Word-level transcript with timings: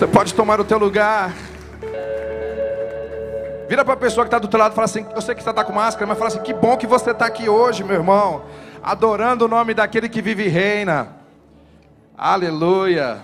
Você 0.00 0.06
pode 0.06 0.32
tomar 0.32 0.58
o 0.58 0.64
teu 0.64 0.78
lugar. 0.78 1.34
Vira 3.68 3.84
para 3.84 3.92
a 3.92 3.96
pessoa 3.98 4.24
que 4.24 4.28
está 4.28 4.38
do 4.38 4.48
teu 4.48 4.58
lado 4.58 4.72
e 4.72 4.74
fala 4.74 4.86
assim: 4.86 5.06
Eu 5.14 5.20
sei 5.20 5.34
que 5.34 5.42
você 5.42 5.50
está 5.50 5.62
com 5.62 5.74
máscara, 5.74 6.06
mas 6.06 6.16
fala 6.16 6.28
assim: 6.28 6.40
Que 6.40 6.54
bom 6.54 6.74
que 6.78 6.86
você 6.86 7.10
está 7.10 7.26
aqui 7.26 7.50
hoje, 7.50 7.84
meu 7.84 7.96
irmão. 7.96 8.46
Adorando 8.82 9.44
o 9.44 9.48
nome 9.48 9.74
daquele 9.74 10.08
que 10.08 10.22
vive 10.22 10.44
e 10.44 10.48
reina. 10.48 11.16
Aleluia. 12.16 13.22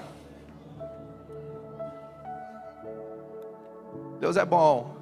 Deus 4.20 4.36
é 4.36 4.44
bom. 4.44 4.94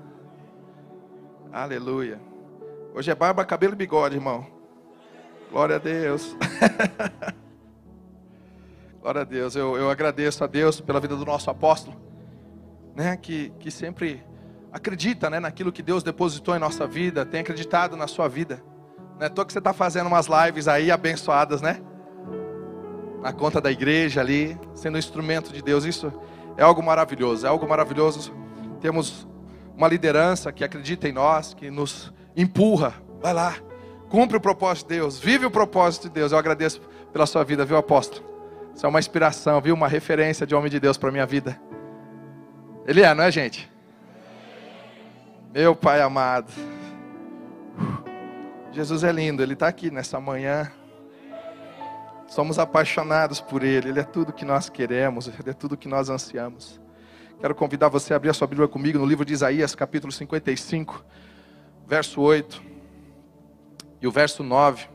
Aleluia. 1.53 2.21
Hoje 2.95 3.11
é 3.11 3.17
barba, 3.17 3.45
cabelo 3.45 3.73
e 3.73 3.77
bigode, 3.77 4.15
irmão. 4.15 4.47
Glória 5.51 5.75
a 5.75 5.81
Deus. 5.81 6.37
Glória 9.05 9.21
a 9.21 9.25
Deus. 9.25 9.55
Eu, 9.55 9.77
eu 9.77 9.91
agradeço 9.91 10.43
a 10.43 10.47
Deus 10.47 10.81
pela 10.81 10.99
vida 10.99 11.15
do 11.15 11.27
nosso 11.27 11.51
apóstolo, 11.51 11.95
né? 12.97 13.19
Que, 13.19 13.53
que 13.61 13.71
sempre 13.71 14.25
acredita, 14.73 15.29
né? 15.29 15.39
Naquilo 15.39 15.71
que 15.71 15.83
Deus 15.83 16.03
depositou 16.03 16.57
em 16.57 16.59
nossa 16.59 16.87
vida, 16.87 17.27
tem 17.27 17.41
acreditado 17.41 17.99
na 17.99 18.07
sua 18.07 18.29
vida. 18.29 18.65
Não 19.21 19.27
é 19.27 19.29
que 19.29 19.53
você 19.53 19.59
está 19.59 19.75
fazendo 19.75 20.07
umas 20.07 20.27
lives 20.27 20.69
aí 20.69 20.91
abençoadas, 20.91 21.61
né? 21.61 21.83
Na 23.21 23.31
conta 23.31 23.61
da 23.61 23.71
igreja 23.71 24.23
ali, 24.23 24.59
sendo 24.75 24.95
um 24.95 24.99
instrumento 24.99 25.53
de 25.53 25.61
Deus. 25.61 25.85
Isso 25.85 26.11
é 26.57 26.63
algo 26.63 26.83
maravilhoso, 26.83 27.45
é 27.45 27.49
algo 27.51 27.69
maravilhoso. 27.69 28.33
Temos 28.81 29.29
uma 29.77 29.87
liderança 29.87 30.51
que 30.51 30.65
acredita 30.65 31.07
em 31.07 31.13
nós, 31.13 31.53
que 31.53 31.71
nos 31.71 32.11
empurra. 32.35 32.95
Vai 33.21 33.35
lá, 33.35 33.55
cumpre 34.09 34.39
o 34.39 34.41
propósito 34.41 34.89
de 34.89 34.95
Deus, 34.95 35.19
vive 35.19 35.45
o 35.45 35.51
propósito 35.51 36.05
de 36.05 36.15
Deus. 36.15 36.33
Eu 36.33 36.39
agradeço 36.39 36.81
pela 37.13 37.27
sua 37.27 37.45
vida, 37.45 37.67
viu, 37.67 37.77
apóstolo? 37.77 38.34
Isso 38.75 38.85
é 38.85 38.89
uma 38.89 38.99
inspiração, 38.99 39.61
viu? 39.61 39.75
Uma 39.75 39.89
referência 39.89 40.47
de 40.47 40.55
homem 40.55 40.71
de 40.71 40.81
Deus 40.81 40.99
para 40.99 41.13
minha 41.13 41.27
vida. 41.27 41.61
Ele 42.87 43.03
é, 43.03 43.15
não 43.15 43.25
é, 43.25 43.31
gente? 43.31 43.71
Meu 45.53 45.77
Pai 45.77 46.01
amado. 46.01 46.53
Jesus 48.73 49.05
é 49.05 49.13
lindo, 49.13 49.43
Ele 49.43 49.53
está 49.53 49.69
aqui 49.69 49.91
nessa 49.91 50.19
manhã. 50.19 50.71
Somos 52.27 52.59
apaixonados 52.59 53.41
por 53.41 53.63
Ele, 53.63 53.91
Ele 53.91 54.01
é 54.01 54.03
tudo 54.03 54.33
que 54.33 54.45
nós 54.45 54.69
queremos, 54.69 55.29
Ele 55.29 55.51
é 55.51 55.53
tudo 55.53 55.77
que 55.77 55.87
nós 55.87 56.11
ansiamos. 56.11 56.81
Quero 57.41 57.55
convidar 57.55 57.89
você 57.89 58.13
a 58.13 58.17
abrir 58.17 58.31
a 58.31 58.35
sua 58.35 58.49
Bíblia 58.49 58.67
comigo 58.67 58.99
no 58.99 59.07
livro 59.07 59.25
de 59.25 59.33
Isaías, 59.33 59.75
capítulo 59.75 60.13
55, 60.13 61.05
verso 61.87 62.21
8 62.21 62.61
e 64.03 64.07
o 64.09 64.11
verso 64.11 64.43
9. 64.43 64.94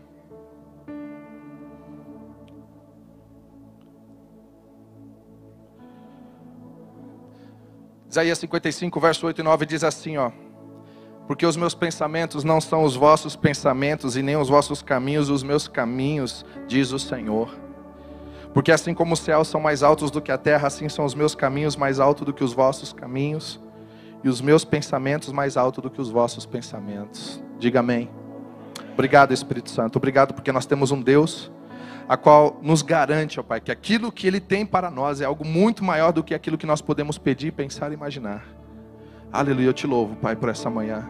Isaías 8.19 8.37
55, 8.39 8.99
verso 8.99 9.27
8 9.27 9.39
e 9.39 9.43
9 9.43 9.65
diz 9.65 9.81
assim, 9.81 10.17
ó: 10.17 10.29
Porque 11.25 11.45
os 11.45 11.55
meus 11.55 11.73
pensamentos 11.73 12.43
não 12.43 12.59
são 12.59 12.83
os 12.83 12.93
vossos 12.93 13.33
pensamentos 13.33 14.17
e 14.17 14.21
nem 14.21 14.35
os 14.35 14.49
vossos 14.49 14.81
caminhos 14.81 15.29
os 15.29 15.41
meus 15.41 15.69
caminhos, 15.69 16.45
diz 16.67 16.91
o 16.91 16.99
Senhor. 16.99 17.49
Porque 18.53 18.73
assim 18.73 18.93
como 18.93 19.13
os 19.13 19.21
céus 19.21 19.47
são 19.47 19.61
mais 19.61 19.83
altos 19.83 20.11
do 20.11 20.21
que 20.21 20.33
a 20.33 20.37
terra, 20.37 20.67
assim 20.67 20.89
são 20.89 21.05
os 21.05 21.15
meus 21.15 21.33
caminhos 21.33 21.77
mais 21.77 21.97
altos 21.97 22.25
do 22.25 22.33
que 22.33 22.43
os 22.43 22.51
vossos 22.51 22.91
caminhos, 22.91 23.57
e 24.21 24.27
os 24.27 24.41
meus 24.41 24.65
pensamentos 24.65 25.31
mais 25.31 25.55
altos 25.55 25.81
do 25.81 25.89
que 25.89 26.01
os 26.01 26.09
vossos 26.09 26.45
pensamentos. 26.45 27.41
Diga 27.57 27.79
amém. 27.79 28.09
Obrigado, 28.91 29.33
Espírito 29.33 29.69
Santo. 29.69 29.95
Obrigado 29.95 30.33
porque 30.33 30.51
nós 30.51 30.65
temos 30.65 30.91
um 30.91 31.01
Deus 31.01 31.49
a 32.09 32.17
qual 32.17 32.59
nos 32.63 32.81
garante, 32.81 33.39
ó 33.39 33.43
Pai, 33.43 33.61
que 33.61 33.71
aquilo 33.71 34.11
que 34.11 34.25
Ele 34.25 34.39
tem 34.39 34.65
para 34.65 34.89
nós 34.89 35.21
é 35.21 35.25
algo 35.25 35.45
muito 35.45 35.83
maior 35.83 36.11
do 36.11 36.23
que 36.23 36.33
aquilo 36.33 36.57
que 36.57 36.65
nós 36.65 36.81
podemos 36.81 37.19
pedir, 37.19 37.51
pensar 37.51 37.91
e 37.91 37.93
imaginar. 37.93 38.43
Aleluia, 39.31 39.67
eu 39.67 39.73
te 39.73 39.85
louvo, 39.85 40.15
Pai, 40.15 40.35
por 40.35 40.49
essa 40.49 40.71
manhã. 40.71 41.07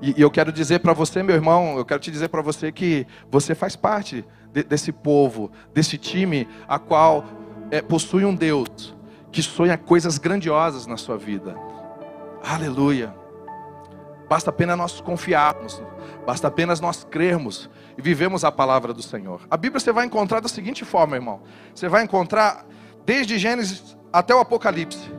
E, 0.00 0.14
e 0.16 0.22
eu 0.22 0.30
quero 0.30 0.52
dizer 0.52 0.78
para 0.78 0.92
você, 0.92 1.20
meu 1.20 1.34
irmão, 1.34 1.76
eu 1.76 1.84
quero 1.84 1.98
te 1.98 2.12
dizer 2.12 2.28
para 2.28 2.42
você 2.42 2.70
que 2.70 3.08
você 3.28 3.56
faz 3.56 3.74
parte 3.74 4.24
de, 4.52 4.62
desse 4.62 4.92
povo, 4.92 5.50
desse 5.74 5.98
time, 5.98 6.46
a 6.68 6.78
qual 6.78 7.24
é, 7.68 7.82
possui 7.82 8.24
um 8.24 8.34
Deus 8.34 8.94
que 9.32 9.42
sonha 9.42 9.76
coisas 9.76 10.16
grandiosas 10.16 10.86
na 10.86 10.96
sua 10.96 11.18
vida. 11.18 11.56
Aleluia. 12.40 13.19
Basta 14.30 14.50
apenas 14.50 14.78
nós 14.78 15.00
confiarmos, 15.00 15.82
basta 16.24 16.46
apenas 16.46 16.80
nós 16.80 17.02
crermos 17.02 17.68
e 17.98 18.00
vivemos 18.00 18.44
a 18.44 18.52
palavra 18.52 18.94
do 18.94 19.02
Senhor. 19.02 19.40
A 19.50 19.56
Bíblia 19.56 19.80
você 19.80 19.90
vai 19.90 20.06
encontrar 20.06 20.38
da 20.38 20.46
seguinte 20.46 20.84
forma, 20.84 21.16
irmão: 21.16 21.42
você 21.74 21.88
vai 21.88 22.04
encontrar 22.04 22.64
desde 23.04 23.36
Gênesis 23.38 23.98
até 24.12 24.32
o 24.32 24.38
Apocalipse. 24.38 25.12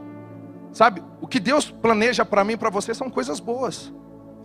Sabe, 0.72 1.04
o 1.20 1.28
que 1.28 1.42
Deus 1.42 1.70
planeja 1.70 2.24
para 2.24 2.46
mim 2.46 2.54
e 2.54 2.58
para 2.58 2.70
você 2.70 2.94
são 2.94 3.10
coisas 3.10 3.42
boas. 3.42 3.94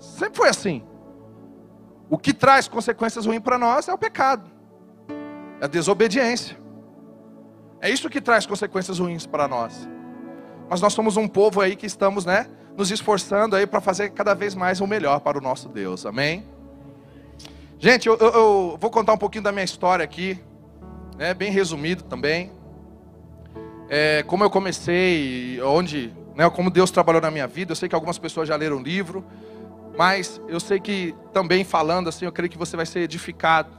Sempre 0.01 0.37
foi 0.39 0.49
assim. 0.49 0.85
O 2.11 2.19
que 2.19 2.35
traz 2.35 2.67
consequências 2.67 3.25
ruins 3.25 3.43
para 3.43 3.57
nós 3.57 3.87
é 3.87 3.95
o 3.95 3.99
pecado, 3.99 4.51
é 5.61 5.67
a 5.67 5.69
desobediência. 5.69 6.59
É 7.81 7.89
isso 7.89 8.11
que 8.11 8.21
traz 8.21 8.45
consequências 8.47 8.99
ruins 8.99 9.27
para 9.29 9.47
nós. 9.47 9.89
Mas 10.69 10.81
nós 10.81 10.93
somos 10.93 11.17
um 11.17 11.29
povo 11.29 11.61
aí 11.61 11.77
que 11.77 11.87
estamos, 11.87 12.27
né, 12.27 12.49
nos 12.77 12.91
esforçando 12.91 13.57
aí 13.57 13.67
para 13.67 13.81
fazer 13.81 14.11
cada 14.11 14.35
vez 14.35 14.55
mais 14.55 14.81
o 14.81 14.87
melhor 14.87 15.21
para 15.21 15.39
o 15.39 15.41
nosso 15.41 15.69
Deus. 15.69 16.05
Amém? 16.05 16.45
Gente, 17.79 18.07
eu, 18.07 18.17
eu, 18.17 18.29
eu 18.29 18.79
vou 18.81 18.91
contar 18.91 19.13
um 19.13 19.19
pouquinho 19.19 19.45
da 19.45 19.53
minha 19.53 19.65
história 19.65 20.05
aqui, 20.05 20.39
né, 21.17 21.33
bem 21.35 21.51
resumido 21.51 22.03
também. 22.05 22.51
É, 23.89 24.23
como 24.27 24.45
eu 24.45 24.51
comecei, 24.51 25.61
onde, 25.63 26.13
né, 26.35 26.49
como 26.51 26.71
Deus 26.71 26.91
trabalhou 26.91 27.23
na 27.23 27.31
minha 27.31 27.47
vida. 27.47 27.73
Eu 27.73 27.77
sei 27.77 27.89
que 27.89 27.95
algumas 27.95 28.19
pessoas 28.19 28.49
já 28.49 28.57
leram 28.57 28.77
o 28.77 28.83
livro, 28.83 29.25
mas 29.97 30.41
eu 30.49 30.61
sei 30.61 30.81
que 30.81 31.15
também 31.33 31.65
falando 31.65 32.09
assim, 32.09 32.25
eu 32.25 32.33
creio 32.33 32.51
que 32.51 32.59
você 32.59 32.77
vai 32.77 32.87
ser 32.87 33.01
edificado. 33.01 33.71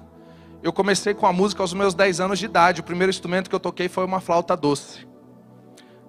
Eu 0.64 0.74
comecei 0.74 1.14
com 1.14 1.28
a 1.28 1.34
música 1.34 1.62
aos 1.62 1.74
meus 1.74 1.94
10 1.94 2.20
anos 2.20 2.40
de 2.40 2.46
idade. 2.46 2.82
O 2.82 2.84
primeiro 2.84 3.10
instrumento 3.10 3.50
que 3.50 3.56
eu 3.56 3.60
toquei 3.60 3.88
foi 3.88 4.04
uma 4.06 4.20
flauta 4.20 4.58
doce. 4.58 5.08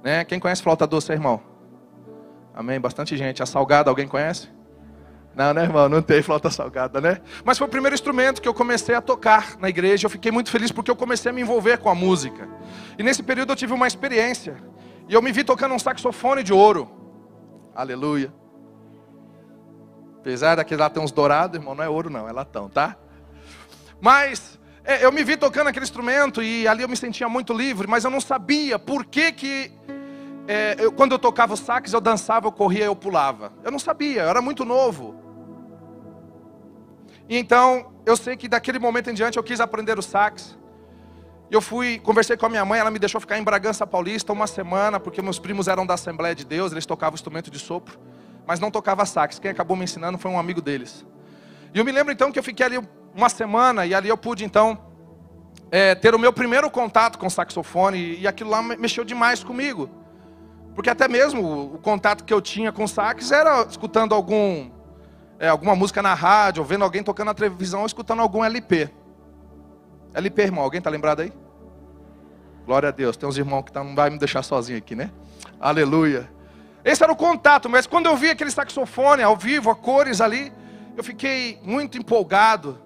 Né? 0.03 0.25
Quem 0.25 0.41
conhece 0.41 0.63
flauta 0.63 0.87
doce, 0.87 1.13
irmão? 1.13 1.58
Amém? 2.59 2.81
Bastante 2.81 3.17
gente. 3.17 3.41
A 3.41 3.47
salgada, 3.47 3.89
alguém 3.89 4.09
conhece? 4.09 4.49
Não, 5.33 5.55
né, 5.55 5.63
irmão? 5.63 5.89
Não 5.89 6.03
tem 6.03 6.21
flauta 6.21 6.51
salgada, 6.51 7.01
né? 7.01 7.21
Mas 7.45 7.57
foi 7.57 7.69
o 7.69 7.71
primeiro 7.71 7.95
instrumento 7.95 8.43
que 8.43 8.49
eu 8.49 8.53
comecei 8.53 8.97
a 8.97 9.01
tocar 9.01 9.57
na 9.61 9.69
igreja. 9.69 10.07
Eu 10.07 10.11
fiquei 10.11 10.33
muito 10.33 10.51
feliz 10.51 10.73
porque 10.73 10.91
eu 10.91 10.97
comecei 10.97 11.31
a 11.31 11.33
me 11.33 11.41
envolver 11.41 11.79
com 11.79 11.89
a 11.89 11.95
música. 11.95 12.49
E 12.99 13.03
nesse 13.05 13.23
período 13.23 13.53
eu 13.53 13.57
tive 13.57 13.73
uma 13.73 13.87
experiência. 13.87 14.57
E 15.09 15.15
eu 15.15 15.23
me 15.23 15.31
vi 15.31 15.45
tocando 15.45 15.73
um 15.73 15.79
saxofone 15.79 16.43
de 16.43 16.53
ouro. 16.53 16.91
Aleluia. 17.77 18.35
Apesar 20.19 20.57
daquele 20.57 20.83
uns 20.99 21.13
dourados, 21.13 21.61
irmão, 21.61 21.77
não 21.77 21.85
é 21.85 21.89
ouro 21.89 22.11
não, 22.11 22.29
é 22.29 22.33
latão, 22.33 22.69
tá? 22.69 22.97
Mas 24.01 24.59
é, 24.83 25.05
eu 25.05 25.13
me 25.13 25.23
vi 25.23 25.37
tocando 25.37 25.69
aquele 25.69 25.85
instrumento 25.85 26.43
e 26.43 26.67
ali 26.67 26.83
eu 26.83 26.89
me 26.89 26.97
sentia 26.97 27.29
muito 27.29 27.53
livre, 27.53 27.87
mas 27.87 28.03
eu 28.03 28.11
não 28.11 28.21
sabia 28.21 28.81
por 28.81 29.05
que 29.05 29.31
que 29.31 29.73
é, 30.49 30.77
eu, 30.79 30.91
quando 30.91 31.13
eu 31.13 31.19
tocava 31.19 31.53
o 31.53 31.57
sax, 31.59 31.93
eu 31.93 32.01
dançava, 32.01 32.47
eu 32.47 32.53
corria, 32.53 32.87
eu 32.87 32.97
pulava. 32.97 33.53
Eu 33.63 33.71
não 33.71 33.79
sabia, 33.79 34.23
eu 34.23 34.29
era 34.31 34.41
muito 34.41 34.65
novo. 34.65 35.15
E 37.29 37.37
então, 37.37 37.93
eu 38.07 38.17
sei 38.17 38.35
que 38.35 38.49
daquele 38.49 38.79
momento 38.79 39.11
em 39.11 39.15
diante 39.15 39.37
eu 39.37 39.43
quis 39.43 39.61
aprender 39.61 39.99
o 39.99 40.03
sax. 40.03 40.57
Eu 41.51 41.61
fui, 41.61 41.99
conversei 41.99 42.35
com 42.35 42.47
a 42.47 42.49
minha 42.49 42.65
mãe, 42.65 42.81
ela 42.81 42.91
me 42.91 42.99
deixou 42.99 43.21
ficar 43.21 43.39
em 43.39 43.45
Bragança 43.45 43.87
Paulista 43.87 44.33
uma 44.33 44.47
semana, 44.47 44.99
porque 44.99 45.21
meus 45.21 45.39
primos 45.39 45.69
eram 45.69 45.85
da 45.85 45.93
Assembleia 45.93 46.35
de 46.35 46.47
Deus, 46.47 46.73
eles 46.73 46.87
tocavam 46.87 47.15
instrumento 47.15 47.51
de 47.51 47.59
sopro, 47.59 47.99
mas 48.47 48.59
não 48.59 48.71
tocava 48.71 49.05
sax. 49.05 49.39
Quem 49.39 49.51
acabou 49.51 49.77
me 49.77 49.85
ensinando 49.85 50.17
foi 50.17 50.31
um 50.31 50.39
amigo 50.39 50.63
deles. 50.63 51.05
E 51.75 51.79
eu 51.79 51.85
me 51.85 51.93
lembro 51.93 52.11
então 52.11 52.33
que 52.33 52.39
eu 52.39 52.43
fiquei 52.43 52.65
ali 52.65 52.81
uma 53.15 53.29
semana 53.29 53.85
e 53.85 53.95
ali 53.95 54.09
eu 54.09 54.17
pude 54.17 54.47
então 54.47 54.79
é, 55.71 55.95
ter 55.95 56.15
o 56.15 56.19
meu 56.19 56.33
primeiro 56.33 56.71
contato 56.71 57.19
com 57.19 57.29
saxofone 57.29 58.19
e 58.19 58.27
aquilo 58.27 58.49
lá 58.49 58.63
mexeu 58.63 59.05
demais 59.05 59.45
comigo. 59.45 59.91
Porque 60.79 60.91
até 60.91 61.09
mesmo 61.09 61.75
o 61.75 61.79
contato 61.79 62.23
que 62.23 62.33
eu 62.33 62.41
tinha 62.41 62.71
com 62.71 62.87
sax 62.87 63.33
era 63.33 63.63
escutando 63.63 64.15
algum 64.15 64.71
é, 65.37 65.49
alguma 65.49 65.75
música 65.75 66.01
na 66.01 66.15
rádio, 66.15 66.63
ou 66.63 66.69
vendo 66.69 66.85
alguém 66.85 67.03
tocando 67.03 67.27
na 67.27 67.35
televisão, 67.35 67.81
ou 67.81 67.87
escutando 67.87 68.23
algum 68.23 68.45
LP. 68.45 68.89
LP, 70.15 70.41
irmão, 70.41 70.63
alguém 70.63 70.79
está 70.79 70.89
lembrado 70.89 71.23
aí? 71.23 71.33
Glória 72.65 72.91
a 72.91 72.93
Deus, 72.93 73.17
tem 73.17 73.29
uns 73.29 73.37
irmãos 73.37 73.65
que 73.65 73.73
tá, 73.73 73.83
não 73.83 73.97
vai 73.97 74.09
me 74.09 74.21
deixar 74.21 74.45
sozinho 74.45 74.79
aqui, 74.79 74.95
né? 74.95 75.11
Aleluia. 75.59 76.31
Esse 76.85 77.03
era 77.03 77.13
o 77.13 77.17
contato, 77.17 77.69
mas 77.69 77.85
quando 77.85 78.07
eu 78.07 78.17
vi 78.17 78.31
aquele 78.31 78.53
saxofone 78.53 79.21
ao 79.21 79.37
vivo, 79.37 79.71
a 79.71 79.75
cores 79.75 80.21
ali, 80.21 80.53
eu 80.97 81.03
fiquei 81.03 81.59
muito 81.65 81.99
empolgado. 81.99 82.81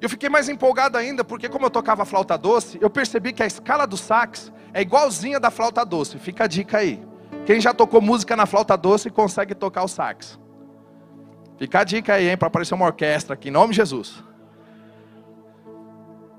Eu 0.00 0.08
fiquei 0.08 0.28
mais 0.28 0.48
empolgado 0.48 0.98
ainda, 0.98 1.22
porque 1.22 1.48
como 1.48 1.66
eu 1.66 1.70
tocava 1.70 2.04
flauta 2.04 2.36
doce, 2.36 2.78
eu 2.80 2.90
percebi 2.90 3.32
que 3.32 3.44
a 3.44 3.46
escala 3.46 3.86
do 3.86 3.96
sax 3.96 4.52
é 4.74 4.82
igualzinha 4.82 5.38
da 5.38 5.52
flauta 5.52 5.84
doce. 5.84 6.18
Fica 6.18 6.42
a 6.42 6.48
dica 6.48 6.78
aí. 6.78 7.06
Quem 7.48 7.62
já 7.62 7.72
tocou 7.72 8.02
música 8.02 8.36
na 8.36 8.44
flauta 8.44 8.76
doce 8.76 9.08
consegue 9.08 9.54
tocar 9.54 9.82
o 9.82 9.88
sax. 9.88 10.38
Fica 11.56 11.80
a 11.80 11.84
dica 11.84 12.12
aí, 12.12 12.28
hein, 12.28 12.36
para 12.36 12.48
aparecer 12.48 12.74
uma 12.74 12.84
orquestra 12.84 13.32
aqui, 13.32 13.48
em 13.48 13.50
nome 13.50 13.70
de 13.70 13.76
Jesus. 13.76 14.22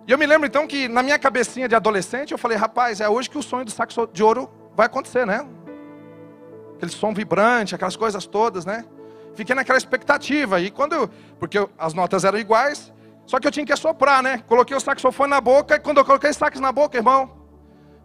E 0.07 0.11
eu 0.11 0.19
me 0.19 0.27
lembro 0.27 0.45
então 0.45 0.67
que 0.67 0.88
na 0.88 1.01
minha 1.01 1.17
cabecinha 1.17 1.67
de 1.67 1.73
adolescente, 1.73 2.31
eu 2.31 2.38
falei, 2.38 2.56
rapaz, 2.56 3.01
é 3.01 3.09
hoje 3.09 3.27
que 3.27 3.39
o 3.39 3.41
sonho 3.41 3.65
do 3.65 3.71
saxo 3.71 4.07
de 4.13 4.21
ouro 4.21 4.47
vai 4.75 4.85
acontecer, 4.85 5.25
né? 5.25 5.47
aquele 6.75 6.91
som 6.91 7.11
vibrante, 7.11 7.73
aquelas 7.73 7.95
coisas 7.95 8.27
todas, 8.27 8.63
né? 8.63 8.85
Fiquei 9.33 9.56
naquela 9.56 9.79
expectativa. 9.79 10.61
E 10.61 10.69
quando 10.69 10.94
eu, 10.94 11.09
porque 11.39 11.57
as 11.75 11.91
notas 11.91 12.23
eram 12.23 12.38
iguais, 12.38 12.94
só 13.25 13.39
que 13.39 13.47
eu 13.47 13.51
tinha 13.51 13.65
que 13.65 13.73
assoprar, 13.73 14.21
né? 14.21 14.44
Coloquei 14.47 14.77
o 14.77 14.79
saxofone 14.79 15.31
na 15.31 15.41
boca 15.41 15.75
e 15.75 15.79
quando 15.79 15.97
eu 15.97 16.06
coloquei 16.06 16.29
o 16.29 16.33
sax 16.35 16.59
na 16.59 16.71
boca, 16.71 16.97
irmão, 16.97 17.38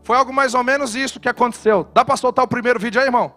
foi 0.05 0.17
algo 0.17 0.33
mais 0.33 0.55
ou 0.55 0.63
menos 0.63 0.95
isso 0.95 1.19
que 1.19 1.29
aconteceu. 1.29 1.89
Dá 1.95 2.05
para 2.05 2.17
soltar 2.17 2.45
o 2.45 2.49
primeiro 2.49 2.79
vídeo 2.79 3.01
aí, 3.01 3.07
irmão? 3.07 3.35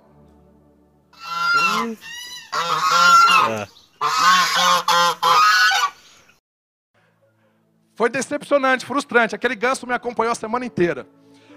Foi 7.95 8.09
decepcionante, 8.09 8.85
frustrante. 8.85 9.33
Aquele 9.33 9.55
ganso 9.55 9.87
me 9.87 9.93
acompanhou 9.93 10.33
a 10.33 10.35
semana 10.35 10.65
inteira, 10.65 11.07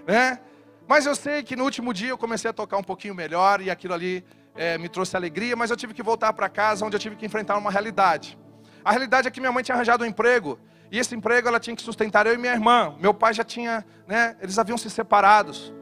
né? 0.07 0.39
Mas 0.87 1.05
eu 1.05 1.13
sei 1.13 1.43
que 1.43 1.55
no 1.57 1.65
último 1.65 1.93
dia 1.93 2.09
eu 2.09 2.17
comecei 2.17 2.49
a 2.49 2.53
tocar 2.53 2.77
um 2.77 2.83
pouquinho 2.83 3.13
melhor 3.13 3.61
e 3.61 3.69
aquilo 3.69 3.93
ali 3.93 4.25
é, 4.55 4.77
me 4.77 4.89
trouxe 4.89 5.15
alegria, 5.15 5.55
mas 5.55 5.69
eu 5.69 5.77
tive 5.77 5.93
que 5.93 6.01
voltar 6.01 6.31
para 6.33 6.49
casa 6.49 6.85
onde 6.85 6.95
eu 6.95 6.99
tive 6.99 7.17
que 7.17 7.25
enfrentar 7.25 7.57
uma 7.57 7.69
realidade. 7.69 8.37
A 8.83 8.91
realidade 8.91 9.27
é 9.27 9.31
que 9.31 9.39
minha 9.39 9.51
mãe 9.51 9.63
tinha 9.63 9.75
arranjado 9.75 10.03
um 10.03 10.07
emprego 10.07 10.57
e 10.91 10.99
esse 10.99 11.15
emprego 11.15 11.47
ela 11.47 11.59
tinha 11.59 11.75
que 11.75 11.81
sustentar 11.81 12.27
eu 12.27 12.33
e 12.33 12.37
minha 12.37 12.51
irmã. 12.51 12.93
Meu 12.99 13.13
pai 13.13 13.33
já 13.33 13.45
tinha, 13.45 13.85
né, 14.05 14.35
eles 14.41 14.59
haviam 14.59 14.77
se 14.77 14.89
separados. 14.89 15.73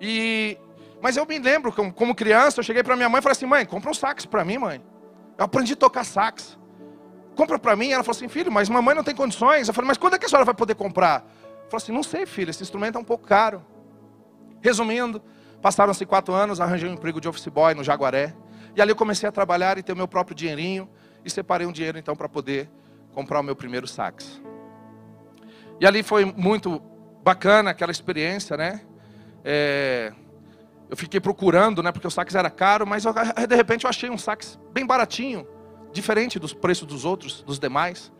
E 0.00 0.56
mas 1.00 1.16
eu 1.16 1.26
me 1.26 1.38
lembro 1.38 1.70
como, 1.70 1.92
como 1.92 2.14
criança, 2.14 2.58
eu 2.58 2.64
cheguei 2.64 2.82
para 2.82 2.96
minha 2.96 3.08
mãe 3.08 3.18
e 3.18 3.22
falei 3.22 3.32
assim: 3.32 3.46
"Mãe, 3.46 3.66
compra 3.66 3.90
um 3.90 3.94
sax 3.94 4.24
para 4.24 4.44
mim, 4.44 4.56
mãe". 4.56 4.82
Eu 5.36 5.44
aprendi 5.44 5.74
a 5.74 5.76
tocar 5.76 6.04
sax. 6.04 6.58
Compra 7.36 7.58
para 7.58 7.76
mim. 7.76 7.90
Ela 7.90 8.02
falou 8.02 8.16
assim: 8.16 8.28
"Filho, 8.28 8.50
mas 8.50 8.68
mamãe 8.68 8.94
não 8.94 9.04
tem 9.04 9.14
condições". 9.14 9.68
Eu 9.68 9.74
falei: 9.74 9.88
"Mas 9.88 9.98
quando 9.98 10.14
é 10.14 10.18
que 10.18 10.24
a 10.24 10.28
senhora 10.28 10.44
vai 10.44 10.54
poder 10.54 10.74
comprar?" 10.74 11.22
Ela 11.22 11.68
falou 11.68 11.76
assim: 11.76 11.92
"Não 11.92 12.02
sei, 12.02 12.24
filho, 12.24 12.50
esse 12.50 12.62
instrumento 12.62 12.96
é 12.96 13.00
um 13.00 13.04
pouco 13.04 13.26
caro". 13.26 13.64
Resumindo, 14.60 15.22
passaram-se 15.60 16.04
quatro 16.06 16.34
anos, 16.34 16.60
arranjei 16.60 16.88
um 16.88 16.94
emprego 16.94 17.20
de 17.20 17.28
office 17.28 17.46
boy 17.46 17.74
no 17.74 17.84
Jaguaré. 17.84 18.34
E 18.74 18.82
ali 18.82 18.90
eu 18.90 18.96
comecei 18.96 19.28
a 19.28 19.32
trabalhar 19.32 19.78
e 19.78 19.82
ter 19.82 19.92
o 19.92 19.96
meu 19.96 20.08
próprio 20.08 20.34
dinheirinho. 20.34 20.88
E 21.24 21.30
separei 21.30 21.66
um 21.66 21.72
dinheiro 21.72 21.98
então 21.98 22.16
para 22.16 22.28
poder 22.28 22.70
comprar 23.18 23.40
o 23.40 23.42
meu 23.42 23.56
primeiro 23.56 23.88
sax. 23.88 24.40
E 25.80 25.86
ali 25.86 26.04
foi 26.04 26.24
muito 26.24 26.80
bacana 27.24 27.70
aquela 27.70 27.90
experiência, 27.90 28.56
né? 28.56 28.82
É, 29.44 30.12
eu 30.88 30.96
fiquei 30.96 31.18
procurando, 31.18 31.82
né? 31.82 31.90
Porque 31.90 32.06
o 32.06 32.10
sax 32.12 32.36
era 32.36 32.48
caro, 32.48 32.86
mas 32.86 33.04
eu, 33.04 33.12
de 33.48 33.56
repente 33.56 33.82
eu 33.82 33.90
achei 33.90 34.08
um 34.08 34.16
sax 34.16 34.56
bem 34.72 34.86
baratinho, 34.86 35.44
diferente 35.92 36.38
dos 36.38 36.54
preços 36.54 36.86
dos 36.86 37.04
outros, 37.04 37.42
dos 37.42 37.58
demais. 37.58 38.12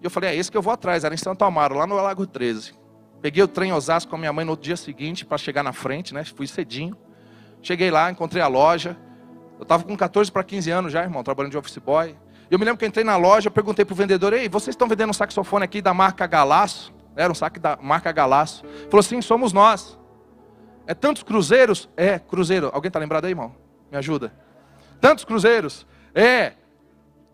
E 0.00 0.04
eu 0.04 0.10
falei, 0.10 0.30
é 0.30 0.36
esse 0.36 0.52
que 0.52 0.56
eu 0.56 0.62
vou 0.62 0.72
atrás, 0.72 1.02
era 1.02 1.12
em 1.12 1.18
Santo 1.18 1.44
Amaro, 1.44 1.74
lá 1.74 1.84
no 1.84 1.96
Lago 1.96 2.28
13. 2.28 2.74
Peguei 3.20 3.42
o 3.42 3.48
trem 3.48 3.72
Osasco 3.72 4.08
com 4.08 4.14
a 4.14 4.18
minha 4.20 4.32
mãe 4.32 4.44
no 4.44 4.56
dia 4.56 4.76
seguinte 4.76 5.26
para 5.26 5.36
chegar 5.36 5.64
na 5.64 5.72
frente, 5.72 6.14
né? 6.14 6.22
Fui 6.22 6.46
cedinho. 6.46 6.96
Cheguei 7.60 7.90
lá, 7.90 8.08
encontrei 8.08 8.40
a 8.40 8.46
loja. 8.46 8.96
Eu 9.58 9.64
estava 9.64 9.82
com 9.82 9.96
14 9.96 10.30
para 10.30 10.44
15 10.44 10.70
anos 10.70 10.92
já, 10.92 11.02
irmão, 11.02 11.24
trabalhando 11.24 11.50
de 11.50 11.58
office 11.58 11.78
boy. 11.78 12.16
Eu 12.54 12.58
me 12.58 12.64
lembro 12.64 12.78
que 12.78 12.86
entrei 12.86 13.04
na 13.04 13.16
loja, 13.16 13.48
eu 13.48 13.50
perguntei 13.50 13.84
pro 13.84 13.96
vendedor: 13.96 14.32
"Ei, 14.32 14.48
vocês 14.48 14.74
estão 14.74 14.86
vendendo 14.86 15.10
um 15.10 15.12
saxofone 15.12 15.64
aqui 15.64 15.82
da 15.82 15.92
marca 15.92 16.24
Galaço?" 16.24 16.94
Era 17.16 17.32
um 17.32 17.34
saque 17.34 17.58
da 17.58 17.76
marca 17.82 18.12
Galaço. 18.12 18.64
Ele 18.64 18.88
falou: 18.88 19.02
"Sim, 19.02 19.20
somos 19.20 19.52
nós." 19.52 19.98
É 20.86 20.94
tantos 20.94 21.24
cruzeiros? 21.24 21.88
É, 21.96 22.20
cruzeiro. 22.20 22.70
Alguém 22.72 22.88
está 22.88 23.00
lembrado 23.00 23.24
aí, 23.24 23.32
irmão? 23.32 23.56
Me 23.90 23.98
ajuda. 23.98 24.32
Tantos 25.00 25.24
cruzeiros? 25.24 25.84
É. 26.14 26.52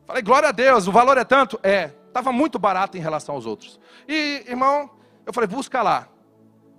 Falei, 0.07 0.23
glória 0.23 0.49
a 0.49 0.53
Deus, 0.53 0.87
o 0.87 0.93
valor 0.93 1.19
é 1.19 1.25
tanto? 1.25 1.61
É. 1.63 1.91
Estava 2.09 2.33
muito 2.33 2.59
barato 2.59 2.97
em 2.97 3.01
relação 3.01 3.35
aos 3.35 3.45
outros. 3.45 3.79
E, 4.09 4.45
irmão, 4.49 4.89
eu 5.27 5.35
falei, 5.35 5.49
busca 5.49 5.83
lá. 5.83 6.09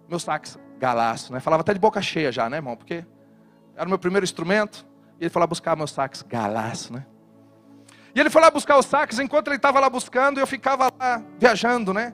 Meu 0.10 0.18
sax 0.18 0.58
galaço, 0.80 1.32
né? 1.32 1.40
Falava 1.40 1.62
até 1.62 1.74
de 1.74 1.80
boca 1.80 2.02
cheia 2.02 2.32
já, 2.32 2.50
né, 2.50 2.58
irmão? 2.58 2.76
Porque 2.76 3.06
era 3.76 3.86
o 3.86 3.90
meu 3.90 4.00
primeiro 4.00 4.24
instrumento. 4.24 4.86
E 5.20 5.26
ele 5.26 5.32
lá 5.36 5.46
buscar 5.46 5.76
meu 5.76 5.88
sax 5.88 6.24
galaço, 6.24 6.92
né? 6.92 7.06
E 8.14 8.20
ele 8.20 8.30
foi 8.30 8.42
lá 8.42 8.52
buscar 8.52 8.78
o 8.78 8.84
sax, 8.84 9.20
enquanto 9.20 9.48
ele 9.48 9.56
estava 9.56 9.80
lá 9.80 9.90
buscando, 9.90 10.40
eu 10.40 10.48
ficava 10.48 10.92
lá 11.00 11.22
viajando, 11.40 11.94
né? 11.94 12.14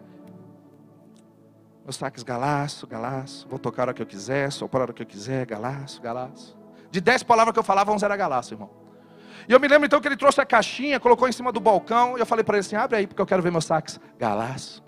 Meu 1.83 1.93
sax 1.93 2.21
galaço, 2.21 2.85
galaço, 2.85 3.47
vou 3.47 3.57
tocar 3.57 3.81
a 3.81 3.85
hora 3.85 3.93
que 3.93 4.01
eu 4.01 4.05
quiser, 4.05 4.51
soprar 4.51 4.81
a 4.81 4.83
hora 4.85 4.93
que 4.93 5.01
eu 5.01 5.05
quiser, 5.05 5.45
galaço, 5.45 6.01
galaço. 6.01 6.57
De 6.91 7.01
dez 7.01 7.23
palavras 7.23 7.53
que 7.53 7.59
eu 7.59 7.63
falava, 7.63 7.91
onze 7.91 8.05
era 8.05 8.15
galaço, 8.15 8.53
irmão. 8.53 8.69
E 9.47 9.53
eu 9.53 9.59
me 9.59 9.67
lembro 9.67 9.85
então 9.85 10.01
que 10.01 10.07
ele 10.07 10.17
trouxe 10.17 10.41
a 10.41 10.45
caixinha, 10.45 10.99
colocou 10.99 11.27
em 11.27 11.31
cima 11.31 11.51
do 11.51 11.59
balcão, 11.59 12.17
e 12.17 12.19
eu 12.19 12.25
falei 12.25 12.43
para 12.43 12.57
ele 12.57 12.65
assim: 12.65 12.75
abre 12.75 12.97
aí, 12.97 13.07
porque 13.07 13.21
eu 13.21 13.25
quero 13.25 13.41
ver 13.41 13.51
meu 13.51 13.61
sax 13.61 13.99
galaço. 14.19 14.83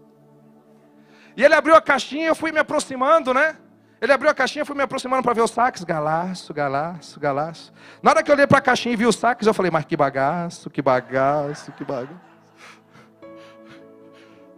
E 1.37 1.43
ele 1.43 1.53
abriu 1.53 1.75
a 1.75 1.81
caixinha, 1.81 2.27
eu 2.27 2.35
fui 2.35 2.51
me 2.51 2.59
aproximando, 2.59 3.33
né? 3.33 3.55
Ele 4.01 4.13
abriu 4.13 4.29
a 4.29 4.33
caixinha, 4.33 4.65
fui 4.65 4.75
me 4.75 4.83
aproximando 4.83 5.21
para 5.21 5.33
ver 5.33 5.41
o 5.41 5.47
sax, 5.47 5.83
galaço, 5.83 6.53
galaço, 6.53 7.19
galaço. 7.19 7.73
Na 8.01 8.11
hora 8.11 8.23
que 8.23 8.31
eu 8.31 8.35
olhei 8.35 8.47
para 8.47 8.59
a 8.59 8.61
caixinha 8.61 8.93
e 8.93 8.95
vi 8.95 9.05
o 9.05 9.11
sax, 9.11 9.45
eu 9.45 9.53
falei, 9.53 9.69
mas 9.69 9.83
que 9.83 9.97
bagaço, 9.97 10.69
que 10.69 10.81
bagaço, 10.81 11.71
que 11.73 11.83
bagaço. 11.83 12.29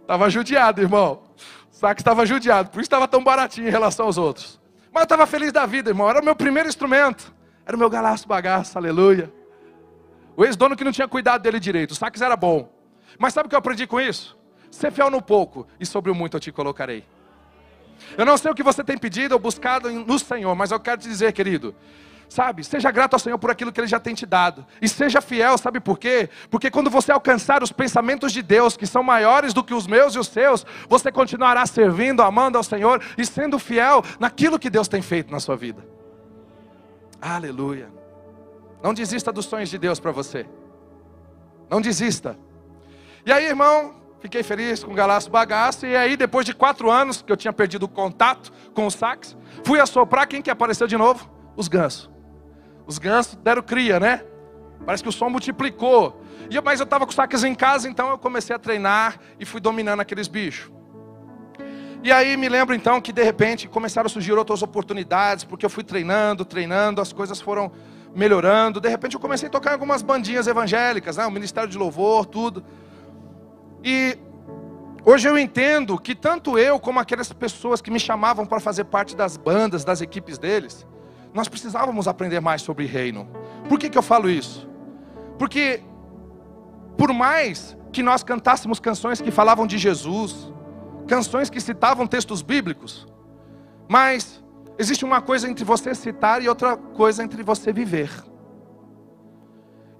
Estava 0.02 0.30
judiado, 0.30 0.80
irmão. 0.80 1.22
O 1.72 1.74
sax 1.74 2.00
estava 2.00 2.24
judiado, 2.24 2.70
por 2.70 2.78
isso 2.78 2.86
estava 2.86 3.08
tão 3.08 3.24
baratinho 3.24 3.66
em 3.66 3.70
relação 3.70 4.06
aos 4.06 4.16
outros. 4.16 4.60
Mas 4.92 5.02
eu 5.02 5.04
estava 5.04 5.26
feliz 5.26 5.50
da 5.50 5.66
vida, 5.66 5.90
irmão. 5.90 6.08
Era 6.08 6.20
o 6.20 6.24
meu 6.24 6.36
primeiro 6.36 6.68
instrumento. 6.68 7.34
Era 7.66 7.76
o 7.76 7.78
meu 7.78 7.88
galaço 7.88 8.28
bagaço, 8.28 8.76
aleluia. 8.76 9.32
O 10.36 10.44
ex-dono 10.44 10.76
que 10.76 10.84
não 10.84 10.92
tinha 10.92 11.08
cuidado 11.08 11.42
dele 11.42 11.58
direito. 11.58 11.92
O 11.92 11.94
sax 11.94 12.20
era 12.20 12.36
bom. 12.36 12.70
Mas 13.18 13.34
sabe 13.34 13.46
o 13.46 13.48
que 13.48 13.54
eu 13.54 13.58
aprendi 13.58 13.86
com 13.86 14.00
isso? 14.00 14.38
Ser 14.70 14.90
fiel 14.90 15.10
no 15.10 15.20
pouco 15.20 15.66
e 15.80 15.86
sobre 15.86 16.10
o 16.10 16.14
muito 16.14 16.36
eu 16.36 16.40
te 16.40 16.52
colocarei. 16.52 17.04
Eu 18.16 18.24
não 18.26 18.36
sei 18.36 18.50
o 18.50 18.54
que 18.54 18.62
você 18.62 18.82
tem 18.84 18.98
pedido 18.98 19.32
ou 19.32 19.38
buscado 19.38 19.90
no 19.90 20.18
Senhor, 20.18 20.54
mas 20.54 20.70
eu 20.70 20.80
quero 20.80 21.00
te 21.00 21.08
dizer, 21.08 21.32
querido, 21.32 21.74
sabe, 22.28 22.64
seja 22.64 22.90
grato 22.90 23.14
ao 23.14 23.18
Senhor 23.18 23.38
por 23.38 23.50
aquilo 23.50 23.70
que 23.70 23.80
Ele 23.80 23.86
já 23.86 24.00
tem 24.00 24.14
te 24.14 24.24
dado, 24.24 24.66
e 24.80 24.88
seja 24.88 25.20
fiel, 25.20 25.56
sabe 25.58 25.80
por 25.80 25.98
quê? 25.98 26.28
Porque 26.50 26.70
quando 26.70 26.90
você 26.90 27.12
alcançar 27.12 27.62
os 27.62 27.70
pensamentos 27.70 28.32
de 28.32 28.42
Deus, 28.42 28.76
que 28.76 28.86
são 28.86 29.02
maiores 29.02 29.52
do 29.52 29.62
que 29.62 29.74
os 29.74 29.86
meus 29.86 30.14
e 30.14 30.18
os 30.18 30.28
seus, 30.28 30.64
você 30.88 31.12
continuará 31.12 31.64
servindo, 31.66 32.22
amando 32.22 32.56
ao 32.56 32.64
Senhor 32.64 33.02
e 33.18 33.24
sendo 33.24 33.58
fiel 33.58 34.02
naquilo 34.18 34.58
que 34.58 34.70
Deus 34.70 34.88
tem 34.88 35.02
feito 35.02 35.30
na 35.30 35.40
sua 35.40 35.56
vida. 35.56 35.86
Aleluia. 37.20 37.88
Não 38.82 38.92
desista 38.92 39.30
dos 39.30 39.46
sonhos 39.46 39.68
de 39.68 39.78
Deus 39.78 40.00
para 40.00 40.10
você. 40.10 40.46
Não 41.70 41.80
desista. 41.80 42.36
E 43.24 43.32
aí, 43.32 43.46
irmão, 43.46 43.94
Fiquei 44.22 44.44
feliz 44.44 44.84
com 44.84 44.92
o 44.92 44.94
galaço 44.94 45.28
bagaço. 45.28 45.84
E 45.84 45.96
aí, 45.96 46.16
depois 46.16 46.46
de 46.46 46.54
quatro 46.54 46.88
anos 46.88 47.20
que 47.20 47.32
eu 47.32 47.36
tinha 47.36 47.52
perdido 47.52 47.82
o 47.86 47.88
contato 47.88 48.52
com 48.72 48.86
o 48.86 48.90
sax, 48.90 49.36
fui 49.64 49.80
assoprar. 49.80 50.28
Quem 50.28 50.40
que 50.40 50.48
apareceu 50.48 50.86
de 50.86 50.96
novo? 50.96 51.28
Os 51.56 51.66
gansos. 51.66 52.08
Os 52.86 52.98
gansos 52.98 53.34
deram 53.34 53.62
cria, 53.62 53.98
né? 53.98 54.24
Parece 54.86 55.02
que 55.02 55.08
o 55.08 55.12
som 55.12 55.28
multiplicou. 55.28 56.22
E, 56.48 56.60
mas 56.60 56.78
eu 56.78 56.84
estava 56.84 57.04
com 57.04 57.10
sax 57.10 57.42
em 57.42 57.54
casa, 57.54 57.88
então 57.88 58.10
eu 58.10 58.18
comecei 58.18 58.54
a 58.54 58.60
treinar 58.60 59.18
e 59.40 59.44
fui 59.44 59.60
dominando 59.60 59.98
aqueles 59.98 60.28
bichos. 60.28 60.70
E 62.04 62.12
aí 62.12 62.36
me 62.36 62.48
lembro 62.48 62.76
então 62.76 63.00
que 63.00 63.12
de 63.12 63.24
repente 63.24 63.66
começaram 63.66 64.06
a 64.06 64.08
surgir 64.08 64.32
outras 64.32 64.62
oportunidades, 64.62 65.44
porque 65.44 65.66
eu 65.66 65.70
fui 65.70 65.82
treinando, 65.82 66.44
treinando, 66.44 67.00
as 67.00 67.12
coisas 67.12 67.40
foram 67.40 67.72
melhorando. 68.14 68.80
De 68.80 68.88
repente 68.88 69.14
eu 69.14 69.20
comecei 69.20 69.48
a 69.48 69.50
tocar 69.50 69.70
em 69.70 69.72
algumas 69.74 70.00
bandinhas 70.00 70.46
evangélicas, 70.46 71.16
né? 71.16 71.26
o 71.26 71.30
Ministério 71.30 71.68
de 71.68 71.76
Louvor, 71.76 72.24
tudo. 72.26 72.64
E 73.84 74.18
hoje 75.04 75.28
eu 75.28 75.36
entendo 75.36 75.98
que 75.98 76.14
tanto 76.14 76.58
eu 76.58 76.78
como 76.78 77.00
aquelas 77.00 77.32
pessoas 77.32 77.80
que 77.80 77.90
me 77.90 77.98
chamavam 77.98 78.46
para 78.46 78.60
fazer 78.60 78.84
parte 78.84 79.16
das 79.16 79.36
bandas, 79.36 79.84
das 79.84 80.00
equipes 80.00 80.38
deles, 80.38 80.86
nós 81.34 81.48
precisávamos 81.48 82.06
aprender 82.06 82.40
mais 82.40 82.62
sobre 82.62 82.86
reino. 82.86 83.28
Por 83.68 83.78
que, 83.78 83.88
que 83.88 83.98
eu 83.98 84.02
falo 84.02 84.28
isso? 84.28 84.68
Porque 85.38 85.82
por 86.96 87.12
mais 87.12 87.76
que 87.92 88.02
nós 88.02 88.22
cantássemos 88.22 88.78
canções 88.78 89.20
que 89.20 89.30
falavam 89.30 89.66
de 89.66 89.78
Jesus, 89.78 90.52
canções 91.06 91.50
que 91.50 91.60
citavam 91.60 92.06
textos 92.06 92.42
bíblicos, 92.42 93.06
mas 93.88 94.42
existe 94.78 95.04
uma 95.04 95.20
coisa 95.20 95.48
entre 95.48 95.64
você 95.64 95.94
citar 95.94 96.42
e 96.42 96.48
outra 96.48 96.76
coisa 96.76 97.22
entre 97.22 97.42
você 97.42 97.72
viver. 97.72 98.10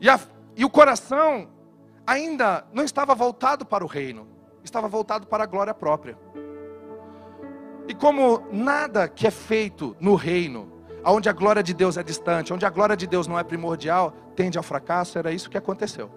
E, 0.01 0.09
a, 0.09 0.19
e 0.57 0.65
o 0.65 0.71
coração 0.71 1.49
ainda 2.07 2.65
não 2.73 2.85
estava 2.85 3.15
voltado 3.15 3.65
para 3.65 3.85
o 3.85 3.87
reino, 3.87 4.27
estava 4.65 4.89
voltado 4.89 5.27
para 5.27 5.45
a 5.45 5.47
glória 5.47 5.75
própria. 5.75 6.19
E 7.89 7.95
como 7.95 8.47
nada 8.51 9.09
que 9.09 9.27
é 9.27 9.31
feito 9.31 9.97
no 10.01 10.15
reino, 10.15 10.73
onde 11.05 11.29
a 11.29 11.33
glória 11.33 11.63
de 11.63 11.75
Deus 11.75 11.97
é 11.97 12.03
distante, 12.03 12.53
onde 12.53 12.65
a 12.65 12.71
glória 12.71 12.97
de 12.97 13.07
Deus 13.07 13.27
não 13.27 13.39
é 13.39 13.43
primordial, 13.43 14.13
tende 14.37 14.57
ao 14.57 14.65
fracasso, 14.65 15.19
era 15.19 15.33
isso 15.33 15.51
que 15.51 15.59
aconteceu. 15.59 16.11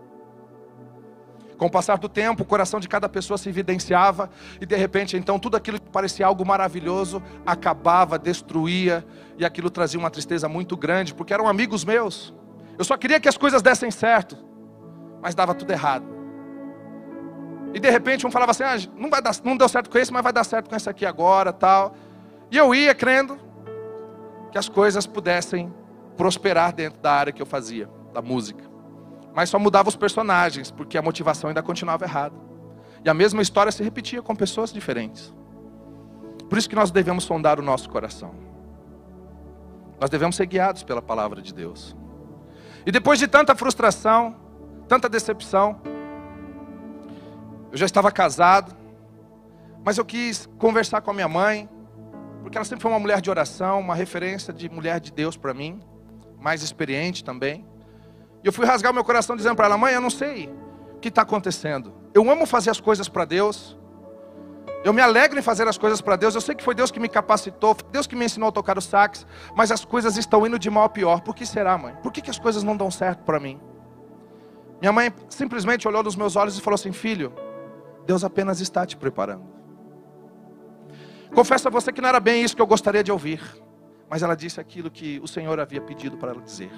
Com 1.58 1.68
o 1.68 1.72
passar 1.72 1.98
do 1.98 2.10
tempo, 2.10 2.44
o 2.44 2.46
coração 2.46 2.80
de 2.80 2.88
cada 2.88 3.08
pessoa 3.08 3.38
se 3.38 3.48
evidenciava, 3.48 4.30
e 4.60 4.65
de 4.65 4.75
repente, 4.75 5.15
então, 5.15 5.39
tudo 5.39 5.56
aquilo 5.56 5.80
que 5.80 5.89
parecia 5.89 6.25
algo 6.25 6.46
maravilhoso 6.46 7.24
acabava, 7.46 8.20
destruía, 8.20 9.06
e 9.38 9.46
aquilo 9.46 9.70
trazia 9.70 10.00
uma 10.00 10.12
tristeza 10.12 10.50
muito 10.50 10.75
grande, 10.75 11.13
porque 11.13 11.34
eram 11.34 11.48
amigos 11.48 11.86
meus. 11.86 12.34
Eu 12.77 12.84
só 12.84 12.98
queria 12.98 13.20
que 13.22 13.30
as 13.30 13.38
coisas 13.38 13.62
dessem 13.62 13.89
certo 13.89 14.38
mas 15.25 15.34
dava 15.34 15.55
tudo 15.55 15.72
errado. 15.72 16.05
E 17.74 17.79
de 17.79 17.89
repente 17.89 18.27
um 18.27 18.29
falava 18.29 18.51
assim: 18.51 18.62
ah, 18.62 18.77
não, 18.96 19.10
vai 19.10 19.24
dar, 19.24 19.36
não 19.44 19.58
deu 19.58 19.67
certo 19.67 19.89
com 19.89 19.98
esse, 19.98 20.13
mas 20.13 20.22
vai 20.22 20.32
dar 20.32 20.44
certo 20.44 20.70
com 20.70 20.75
esse 20.75 20.88
aqui 20.88 21.03
agora, 21.03 21.51
tal. 21.51 21.96
E 22.51 22.58
eu 22.58 22.75
ia 22.75 22.94
crendo 22.94 23.39
que 24.51 24.58
as 24.60 24.70
coisas 24.70 25.08
pudessem 25.08 25.74
prosperar 26.15 26.72
dentro 26.75 27.00
da 27.00 27.12
área 27.12 27.34
que 27.34 27.41
eu 27.41 27.46
fazia, 27.48 27.89
da 28.13 28.22
música. 28.22 28.63
Mas 29.34 29.50
só 29.50 29.58
mudava 29.58 29.89
os 29.89 29.96
personagens, 29.96 30.70
porque 30.70 30.96
a 30.96 31.01
motivação 31.01 31.48
ainda 31.48 31.63
continuava 31.63 32.05
errada. 32.05 32.36
E 33.03 33.10
a 33.10 33.13
mesma 33.13 33.41
história 33.41 33.72
se 33.72 33.82
repetia 33.82 34.22
com 34.22 34.36
pessoas 34.36 34.72
diferentes. 34.72 35.34
Por 36.48 36.55
isso 36.55 36.70
que 36.70 36.75
nós 36.75 36.91
devemos 36.91 37.24
sondar 37.24 37.60
o 37.60 37.63
nosso 37.63 37.89
coração. 37.89 38.36
Nós 40.00 40.12
devemos 40.12 40.36
ser 40.36 40.46
guiados 40.46 40.84
pela 40.84 41.01
palavra 41.01 41.41
de 41.41 41.51
Deus. 41.51 41.98
E 42.86 42.91
depois 42.91 43.17
de 43.17 43.27
tanta 43.27 43.55
frustração, 43.55 44.45
tanta 44.88 45.10
decepção, 45.10 45.80
eu 47.72 47.77
já 47.77 47.86
estava 47.86 48.12
casado, 48.12 48.75
mas 49.84 49.98
eu 49.98 50.06
quis 50.06 50.50
conversar 50.58 51.01
com 51.01 51.12
a 51.12 51.13
minha 51.13 51.27
mãe, 51.27 51.70
porque 52.42 52.58
ela 52.58 52.65
sempre 52.65 52.82
foi 52.82 52.92
uma 52.92 53.00
mulher 53.00 53.22
de 53.22 53.30
oração, 53.30 53.80
uma 53.80 53.96
referência 53.96 54.54
de 54.54 54.70
mulher 54.70 55.00
de 55.00 55.12
Deus 55.12 55.36
para 55.36 55.54
mim, 55.54 55.82
mais 56.39 56.63
experiente 56.63 57.24
também. 57.24 57.65
E 58.44 58.48
eu 58.48 58.54
fui 58.54 58.65
rasgar 58.65 58.94
meu 58.94 59.04
coração 59.04 59.36
dizendo 59.36 59.56
para 59.56 59.65
ela: 59.65 59.77
Mãe, 59.77 59.94
eu 59.94 60.00
não 60.00 60.10
sei 60.10 60.48
o 60.94 61.00
que 61.00 61.10
está 61.10 61.24
acontecendo. 61.24 61.94
Eu 62.13 62.30
amo 62.30 62.46
fazer 62.46 62.70
as 62.70 62.80
coisas 62.80 63.10
para 63.10 63.25
Deus. 63.25 63.77
Eu 64.84 64.94
me 64.94 65.01
alegro 65.01 65.39
em 65.39 65.42
fazer 65.42 65.68
as 65.68 65.77
coisas 65.77 66.00
para 66.00 66.15
Deus. 66.15 66.36
Eu 66.36 66.42
sei 66.42 66.54
que 66.54 66.63
foi 66.63 66.75
Deus 66.75 66.92
que 66.92 67.00
me 67.00 67.10
capacitou, 67.10 67.74
foi 67.74 67.89
Deus 67.92 68.06
que 68.06 68.15
me 68.15 68.24
ensinou 68.24 68.50
a 68.50 68.51
tocar 68.51 68.77
o 68.77 68.82
sax, 68.82 69.25
mas 69.56 69.72
as 69.72 69.84
coisas 69.84 70.15
estão 70.15 70.46
indo 70.46 70.60
de 70.60 70.70
mal 70.70 70.84
a 70.84 70.89
pior. 70.89 71.22
Por 71.22 71.34
que 71.34 71.46
será, 71.46 71.77
mãe? 71.77 71.96
Por 72.04 72.12
que, 72.12 72.22
que 72.22 72.30
as 72.30 72.38
coisas 72.38 72.62
não 72.62 72.77
dão 72.77 72.92
certo 72.92 73.24
para 73.24 73.39
mim? 73.39 73.60
Minha 74.86 74.94
mãe 74.94 75.12
simplesmente 75.30 75.88
olhou 75.88 76.04
nos 76.04 76.15
meus 76.15 76.36
olhos 76.36 76.60
e 76.60 76.62
falou 76.62 76.75
assim: 76.75 76.92
Filho, 76.92 77.34
Deus 78.06 78.24
apenas 78.24 78.62
está 78.62 78.86
te 78.86 78.96
preparando. 78.96 79.44
Confesso 81.34 81.68
a 81.68 81.72
você 81.72 81.92
que 81.92 82.00
não 82.00 82.08
era 82.08 82.20
bem 82.20 82.44
isso 82.44 82.56
que 82.56 82.62
eu 82.62 82.68
gostaria 82.68 83.04
de 83.04 83.12
ouvir, 83.12 83.42
mas 84.08 84.22
ela 84.22 84.36
disse 84.36 84.62
aquilo 84.62 84.92
que 84.92 85.20
o 85.24 85.27
Senhor 85.27 85.60
havia 85.60 85.82
pedido 85.82 86.18
para 86.18 86.34
ela 86.34 86.42
dizer. 86.44 86.70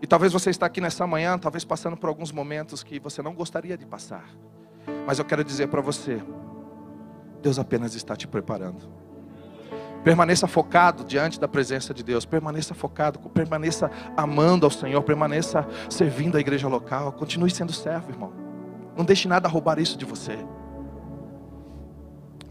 E 0.00 0.06
talvez 0.06 0.32
você 0.32 0.48
está 0.48 0.64
aqui 0.64 0.80
nessa 0.80 1.06
manhã, 1.06 1.36
talvez 1.36 1.66
passando 1.66 1.98
por 1.98 2.08
alguns 2.08 2.32
momentos 2.32 2.82
que 2.82 2.98
você 2.98 3.20
não 3.20 3.34
gostaria 3.34 3.76
de 3.76 3.84
passar. 3.84 4.24
Mas 5.06 5.18
eu 5.18 5.24
quero 5.26 5.44
dizer 5.44 5.68
para 5.68 5.82
você, 5.82 6.22
Deus 7.42 7.58
apenas 7.58 7.94
está 7.94 8.16
te 8.16 8.26
preparando. 8.26 8.88
Permaneça 10.04 10.46
focado 10.46 11.04
diante 11.04 11.38
da 11.40 11.48
presença 11.48 11.92
de 11.92 12.02
Deus. 12.02 12.24
Permaneça 12.24 12.74
focado, 12.74 13.18
permaneça 13.30 13.90
amando 14.16 14.64
ao 14.64 14.70
Senhor, 14.70 15.02
permaneça 15.02 15.66
servindo 15.90 16.36
a 16.36 16.40
igreja 16.40 16.68
local. 16.68 17.12
Continue 17.12 17.50
sendo 17.50 17.72
servo, 17.72 18.10
irmão. 18.10 18.32
Não 18.96 19.04
deixe 19.04 19.28
nada 19.28 19.48
roubar 19.48 19.78
isso 19.78 19.96
de 19.98 20.04
você. 20.04 20.38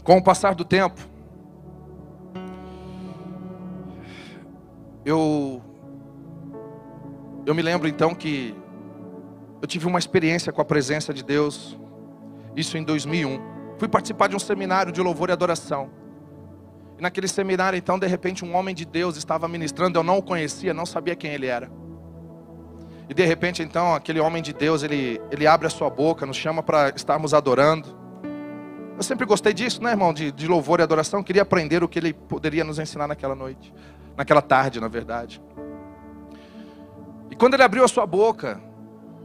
Com 0.02 0.16
o 0.16 0.22
passar 0.22 0.54
do 0.54 0.64
tempo, 0.64 1.00
eu 5.04 5.62
eu 7.44 7.54
me 7.54 7.62
lembro 7.62 7.88
então 7.88 8.14
que 8.14 8.54
eu 9.60 9.66
tive 9.66 9.86
uma 9.86 9.98
experiência 9.98 10.52
com 10.52 10.60
a 10.60 10.64
presença 10.64 11.12
de 11.12 11.24
Deus, 11.24 11.78
isso 12.54 12.76
em 12.76 12.84
2001. 12.84 13.40
Fui 13.78 13.88
participar 13.88 14.28
de 14.28 14.36
um 14.36 14.38
seminário 14.38 14.92
de 14.92 15.00
louvor 15.00 15.30
e 15.30 15.32
adoração. 15.32 15.90
E 16.98 17.02
naquele 17.02 17.28
seminário, 17.28 17.76
então, 17.76 17.98
de 17.98 18.06
repente, 18.06 18.44
um 18.44 18.56
homem 18.56 18.74
de 18.74 18.84
Deus 18.84 19.16
estava 19.16 19.46
ministrando. 19.46 19.98
Eu 19.98 20.02
não 20.02 20.18
o 20.18 20.22
conhecia, 20.22 20.74
não 20.74 20.84
sabia 20.84 21.14
quem 21.14 21.32
ele 21.32 21.46
era. 21.46 21.70
E 23.08 23.14
de 23.14 23.24
repente, 23.24 23.62
então, 23.62 23.94
aquele 23.94 24.20
homem 24.20 24.42
de 24.42 24.52
Deus, 24.52 24.82
ele, 24.82 25.20
ele 25.30 25.46
abre 25.46 25.66
a 25.66 25.70
sua 25.70 25.88
boca, 25.88 26.26
nos 26.26 26.36
chama 26.36 26.62
para 26.62 26.90
estarmos 26.90 27.32
adorando. 27.32 27.96
Eu 28.96 29.02
sempre 29.02 29.24
gostei 29.24 29.54
disso, 29.54 29.82
né, 29.82 29.90
irmão? 29.90 30.12
De, 30.12 30.32
de 30.32 30.48
louvor 30.48 30.80
e 30.80 30.82
adoração. 30.82 31.22
Queria 31.22 31.42
aprender 31.42 31.84
o 31.84 31.88
que 31.88 32.00
ele 32.00 32.12
poderia 32.12 32.64
nos 32.64 32.80
ensinar 32.80 33.06
naquela 33.06 33.34
noite. 33.34 33.72
Naquela 34.16 34.42
tarde, 34.42 34.80
na 34.80 34.88
verdade. 34.88 35.40
E 37.30 37.36
quando 37.36 37.54
ele 37.54 37.62
abriu 37.62 37.84
a 37.84 37.88
sua 37.88 38.04
boca 38.04 38.60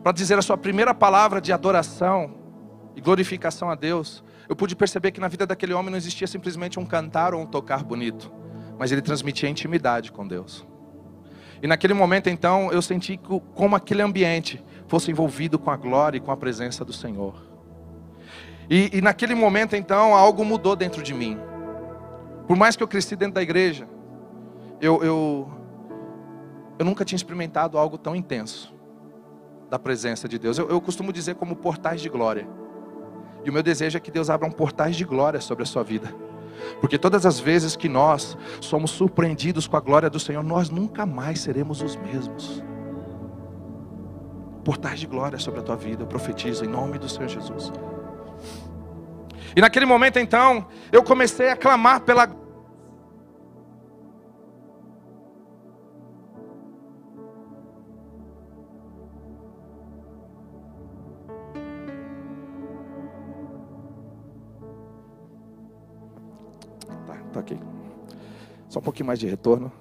para 0.03 0.11
dizer 0.11 0.37
a 0.37 0.43
sua 0.43 0.57
primeira 0.57 0.93
palavra 0.93 1.41
de 1.41 1.51
adoração 1.51 2.35
e 2.95 3.01
glorificação 3.01 3.69
a 3.71 3.75
Deus, 3.75 4.23
eu 4.47 4.55
pude 4.55 4.75
perceber 4.75 5.11
que 5.11 5.19
na 5.19 5.27
vida 5.27 5.45
daquele 5.45 5.73
homem 5.73 5.91
não 5.91 5.97
existia 5.97 6.27
simplesmente 6.27 6.79
um 6.79 6.85
cantar 6.85 7.33
ou 7.33 7.41
um 7.41 7.45
tocar 7.45 7.83
bonito, 7.83 8.31
mas 8.77 8.91
ele 8.91 9.01
transmitia 9.01 9.49
intimidade 9.49 10.11
com 10.11 10.27
Deus. 10.27 10.65
E 11.61 11.67
naquele 11.67 11.93
momento, 11.93 12.29
então, 12.29 12.71
eu 12.71 12.81
senti 12.81 13.17
como 13.55 13.75
aquele 13.75 14.01
ambiente 14.01 14.61
fosse 14.87 15.09
envolvido 15.09 15.57
com 15.57 15.71
a 15.71 15.77
glória 15.77 16.17
e 16.17 16.19
com 16.19 16.29
a 16.29 16.35
presença 16.35 16.83
do 16.83 16.91
Senhor. 16.91 17.35
E, 18.69 18.97
e 18.97 19.01
naquele 19.01 19.33
momento, 19.33 19.75
então, 19.75 20.13
algo 20.13 20.43
mudou 20.43 20.75
dentro 20.75 21.01
de 21.01 21.13
mim. 21.13 21.39
Por 22.47 22.57
mais 22.57 22.75
que 22.75 22.83
eu 22.83 22.87
cresci 22.87 23.15
dentro 23.15 23.35
da 23.35 23.41
igreja, 23.41 23.87
eu, 24.81 25.01
eu, 25.01 25.51
eu 26.77 26.85
nunca 26.85 27.05
tinha 27.05 27.15
experimentado 27.15 27.77
algo 27.77 27.97
tão 27.97 28.13
intenso 28.13 28.73
da 29.69 29.79
presença 29.79 30.27
de 30.27 30.37
Deus. 30.37 30.57
Eu, 30.57 30.69
eu 30.69 30.81
costumo 30.81 31.13
dizer 31.13 31.35
como 31.35 31.55
portais 31.55 32.01
de 32.01 32.09
glória. 32.09 32.45
E 33.43 33.49
o 33.49 33.53
meu 33.53 33.63
desejo 33.63 33.97
é 33.97 33.99
que 33.99 34.11
Deus 34.11 34.29
abra 34.29 34.47
um 34.47 34.51
portais 34.51 34.95
de 34.95 35.03
glória 35.03 35.41
sobre 35.41 35.63
a 35.63 35.65
sua 35.65 35.83
vida. 35.83 36.13
Porque 36.79 36.97
todas 36.97 37.25
as 37.25 37.39
vezes 37.39 37.75
que 37.75 37.89
nós 37.89 38.37
somos 38.61 38.91
surpreendidos 38.91 39.67
com 39.67 39.75
a 39.75 39.79
glória 39.79 40.09
do 40.09 40.19
Senhor, 40.19 40.43
nós 40.43 40.69
nunca 40.69 41.05
mais 41.05 41.39
seremos 41.39 41.81
os 41.81 41.95
mesmos. 41.95 42.63
Portais 44.63 44.99
de 44.99 45.07
glória 45.07 45.37
sobre 45.37 45.59
a 45.59 45.63
tua 45.63 45.75
vida, 45.75 46.03
eu 46.03 46.07
profetizo 46.07 46.63
em 46.63 46.67
nome 46.67 46.97
do 46.97 47.09
Senhor 47.09 47.27
Jesus. 47.27 47.71
E 49.55 49.61
naquele 49.61 49.85
momento 49.85 50.17
então, 50.19 50.65
eu 50.91 51.03
comecei 51.03 51.49
a 51.49 51.55
clamar 51.55 52.01
pela 52.01 52.27
Só 68.69 68.79
um 68.79 68.81
pouquinho 68.83 69.07
mais 69.07 69.19
de 69.19 69.27
retorno. 69.27 69.71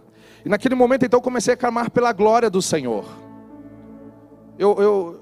E 0.45 0.49
naquele 0.49 0.75
momento, 0.75 1.05
então, 1.05 1.19
eu 1.19 1.23
comecei 1.23 1.55
a 1.55 1.57
clamar 1.57 1.91
pela 1.91 2.13
glória 2.13 2.51
do 2.51 2.61
Senhor. 2.61 3.05
Eu, 4.59 4.81
eu, 4.81 5.21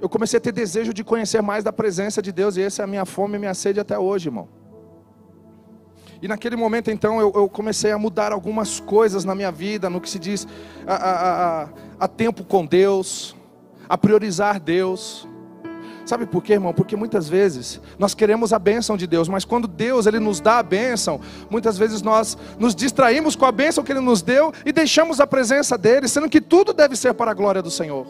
eu 0.00 0.08
comecei 0.08 0.38
a 0.38 0.40
ter 0.40 0.52
desejo 0.52 0.94
de 0.94 1.02
conhecer 1.02 1.42
mais 1.42 1.64
da 1.64 1.72
presença 1.72 2.22
de 2.22 2.32
Deus, 2.32 2.56
e 2.56 2.62
essa 2.62 2.82
é 2.82 2.84
a 2.84 2.86
minha 2.86 3.04
fome 3.04 3.36
e 3.36 3.38
minha 3.38 3.54
sede 3.54 3.80
até 3.80 3.98
hoje, 3.98 4.28
irmão. 4.28 4.48
E 6.22 6.28
naquele 6.28 6.56
momento, 6.56 6.90
então, 6.90 7.20
eu, 7.20 7.30
eu, 7.34 7.48
comecei 7.48 7.92
a 7.92 7.98
mudar 7.98 8.32
algumas 8.32 8.80
coisas 8.80 9.24
na 9.24 9.34
minha 9.34 9.52
vida, 9.52 9.90
no 9.90 10.00
que 10.00 10.08
se 10.08 10.18
diz 10.18 10.46
a, 10.86 10.94
a, 10.94 11.62
a, 11.62 11.68
a 12.00 12.08
tempo 12.08 12.42
com 12.44 12.64
Deus, 12.64 13.36
a 13.88 13.98
priorizar 13.98 14.58
Deus. 14.58 15.28
Sabe 16.06 16.24
por 16.24 16.40
quê, 16.40 16.52
irmão? 16.52 16.72
Porque 16.72 16.94
muitas 16.94 17.28
vezes 17.28 17.80
nós 17.98 18.14
queremos 18.14 18.52
a 18.52 18.60
bênção 18.60 18.96
de 18.96 19.08
Deus, 19.08 19.28
mas 19.28 19.44
quando 19.44 19.66
Deus 19.66 20.06
ele 20.06 20.20
nos 20.20 20.38
dá 20.38 20.60
a 20.60 20.62
bênção, 20.62 21.20
muitas 21.50 21.76
vezes 21.76 22.00
nós 22.00 22.38
nos 22.60 22.76
distraímos 22.76 23.34
com 23.34 23.44
a 23.44 23.50
bênção 23.50 23.82
que 23.82 23.90
Ele 23.90 24.00
nos 24.00 24.22
deu 24.22 24.52
e 24.64 24.70
deixamos 24.70 25.18
a 25.18 25.26
presença 25.26 25.76
dEle, 25.76 26.06
sendo 26.06 26.28
que 26.28 26.40
tudo 26.40 26.72
deve 26.72 26.94
ser 26.94 27.12
para 27.12 27.32
a 27.32 27.34
glória 27.34 27.60
do 27.60 27.72
Senhor. 27.72 28.06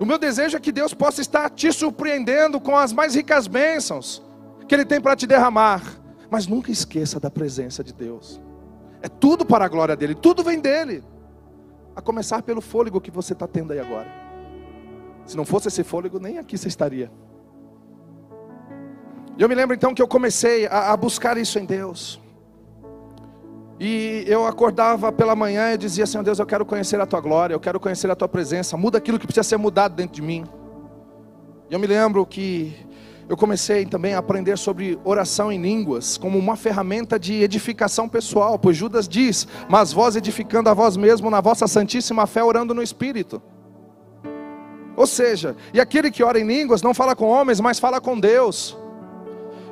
O 0.00 0.04
meu 0.04 0.18
desejo 0.18 0.56
é 0.56 0.60
que 0.60 0.72
Deus 0.72 0.92
possa 0.92 1.20
estar 1.20 1.48
te 1.50 1.72
surpreendendo 1.72 2.60
com 2.60 2.76
as 2.76 2.92
mais 2.92 3.14
ricas 3.14 3.46
bênçãos 3.46 4.20
que 4.66 4.74
Ele 4.74 4.84
tem 4.84 5.00
para 5.00 5.14
te 5.14 5.28
derramar, 5.28 5.82
mas 6.28 6.48
nunca 6.48 6.72
esqueça 6.72 7.20
da 7.20 7.30
presença 7.30 7.84
de 7.84 7.92
Deus. 7.92 8.40
É 9.00 9.08
tudo 9.08 9.46
para 9.46 9.66
a 9.66 9.68
glória 9.68 9.94
dEle, 9.94 10.16
tudo 10.16 10.42
vem 10.42 10.58
dEle, 10.58 11.04
a 11.94 12.02
começar 12.02 12.42
pelo 12.42 12.60
fôlego 12.60 13.00
que 13.00 13.12
você 13.12 13.34
está 13.34 13.46
tendo 13.46 13.72
aí 13.72 13.78
agora. 13.78 14.23
Se 15.26 15.36
não 15.36 15.44
fosse 15.44 15.68
esse 15.68 15.82
fôlego, 15.82 16.18
nem 16.18 16.38
aqui 16.38 16.56
você 16.58 16.68
estaria. 16.68 17.10
E 19.36 19.42
eu 19.42 19.48
me 19.48 19.54
lembro 19.54 19.74
então 19.74 19.94
que 19.94 20.02
eu 20.02 20.06
comecei 20.06 20.66
a, 20.66 20.92
a 20.92 20.96
buscar 20.96 21.36
isso 21.36 21.58
em 21.58 21.64
Deus. 21.64 22.20
E 23.80 24.24
eu 24.28 24.46
acordava 24.46 25.10
pela 25.10 25.34
manhã 25.34 25.72
e 25.72 25.78
dizia: 25.78 26.06
Senhor 26.06 26.22
Deus, 26.22 26.38
eu 26.38 26.46
quero 26.46 26.64
conhecer 26.64 27.00
a 27.00 27.06
tua 27.06 27.20
glória, 27.20 27.54
eu 27.54 27.60
quero 27.60 27.80
conhecer 27.80 28.10
a 28.10 28.14
tua 28.14 28.28
presença, 28.28 28.76
muda 28.76 28.98
aquilo 28.98 29.18
que 29.18 29.26
precisa 29.26 29.42
ser 29.42 29.56
mudado 29.56 29.94
dentro 29.94 30.14
de 30.14 30.22
mim. 30.22 30.44
E 31.68 31.74
eu 31.74 31.80
me 31.80 31.86
lembro 31.86 32.24
que 32.24 32.76
eu 33.28 33.36
comecei 33.36 33.84
também 33.84 34.14
a 34.14 34.18
aprender 34.18 34.56
sobre 34.56 34.98
oração 35.02 35.50
em 35.50 35.60
línguas, 35.60 36.16
como 36.16 36.38
uma 36.38 36.56
ferramenta 36.56 37.18
de 37.18 37.42
edificação 37.42 38.08
pessoal, 38.08 38.56
pois 38.58 38.76
Judas 38.76 39.08
diz: 39.08 39.48
Mas 39.68 39.92
vós 39.92 40.14
edificando 40.14 40.70
a 40.70 40.74
vós 40.74 40.96
mesmo 40.96 41.28
na 41.28 41.40
vossa 41.40 41.66
santíssima 41.66 42.26
fé, 42.26 42.44
orando 42.44 42.74
no 42.74 42.82
Espírito. 42.82 43.42
Ou 44.96 45.06
seja, 45.06 45.56
e 45.72 45.80
aquele 45.80 46.10
que 46.10 46.22
ora 46.22 46.38
em 46.38 46.46
línguas 46.46 46.82
não 46.82 46.94
fala 46.94 47.16
com 47.16 47.26
homens, 47.26 47.60
mas 47.60 47.78
fala 47.78 48.00
com 48.00 48.18
Deus. 48.18 48.76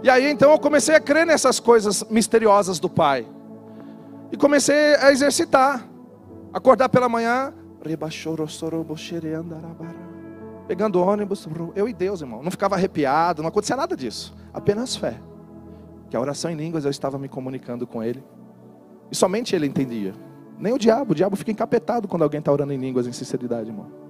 E 0.02 0.10
aí 0.10 0.28
então 0.28 0.50
eu 0.50 0.58
comecei 0.58 0.94
a 0.94 1.00
crer 1.00 1.24
nessas 1.24 1.60
coisas 1.60 2.04
misteriosas 2.10 2.78
do 2.78 2.88
Pai. 2.88 3.26
E 4.32 4.36
comecei 4.36 4.96
a 4.96 5.12
exercitar. 5.12 5.86
Acordar 6.52 6.88
pela 6.90 7.08
manhã, 7.08 7.54
pegando 10.68 11.00
ônibus, 11.00 11.46
eu 11.74 11.88
e 11.88 11.92
Deus, 11.92 12.20
irmão. 12.20 12.42
Não 12.42 12.50
ficava 12.50 12.74
arrepiado, 12.74 13.42
não 13.42 13.48
acontecia 13.48 13.76
nada 13.76 13.96
disso. 13.96 14.34
Apenas 14.52 14.96
fé. 14.96 15.18
Que 16.10 16.16
a 16.16 16.20
oração 16.20 16.50
em 16.50 16.54
línguas 16.54 16.84
eu 16.84 16.90
estava 16.90 17.18
me 17.18 17.28
comunicando 17.28 17.86
com 17.86 18.02
Ele. 18.02 18.22
E 19.10 19.16
somente 19.16 19.54
ele 19.54 19.66
entendia. 19.66 20.14
Nem 20.58 20.72
o 20.72 20.78
diabo, 20.78 21.12
o 21.12 21.14
diabo 21.14 21.36
fica 21.36 21.50
encapetado 21.50 22.08
quando 22.08 22.22
alguém 22.22 22.38
está 22.38 22.50
orando 22.50 22.72
em 22.72 22.78
línguas 22.78 23.06
em 23.06 23.12
sinceridade, 23.12 23.68
irmão. 23.68 24.01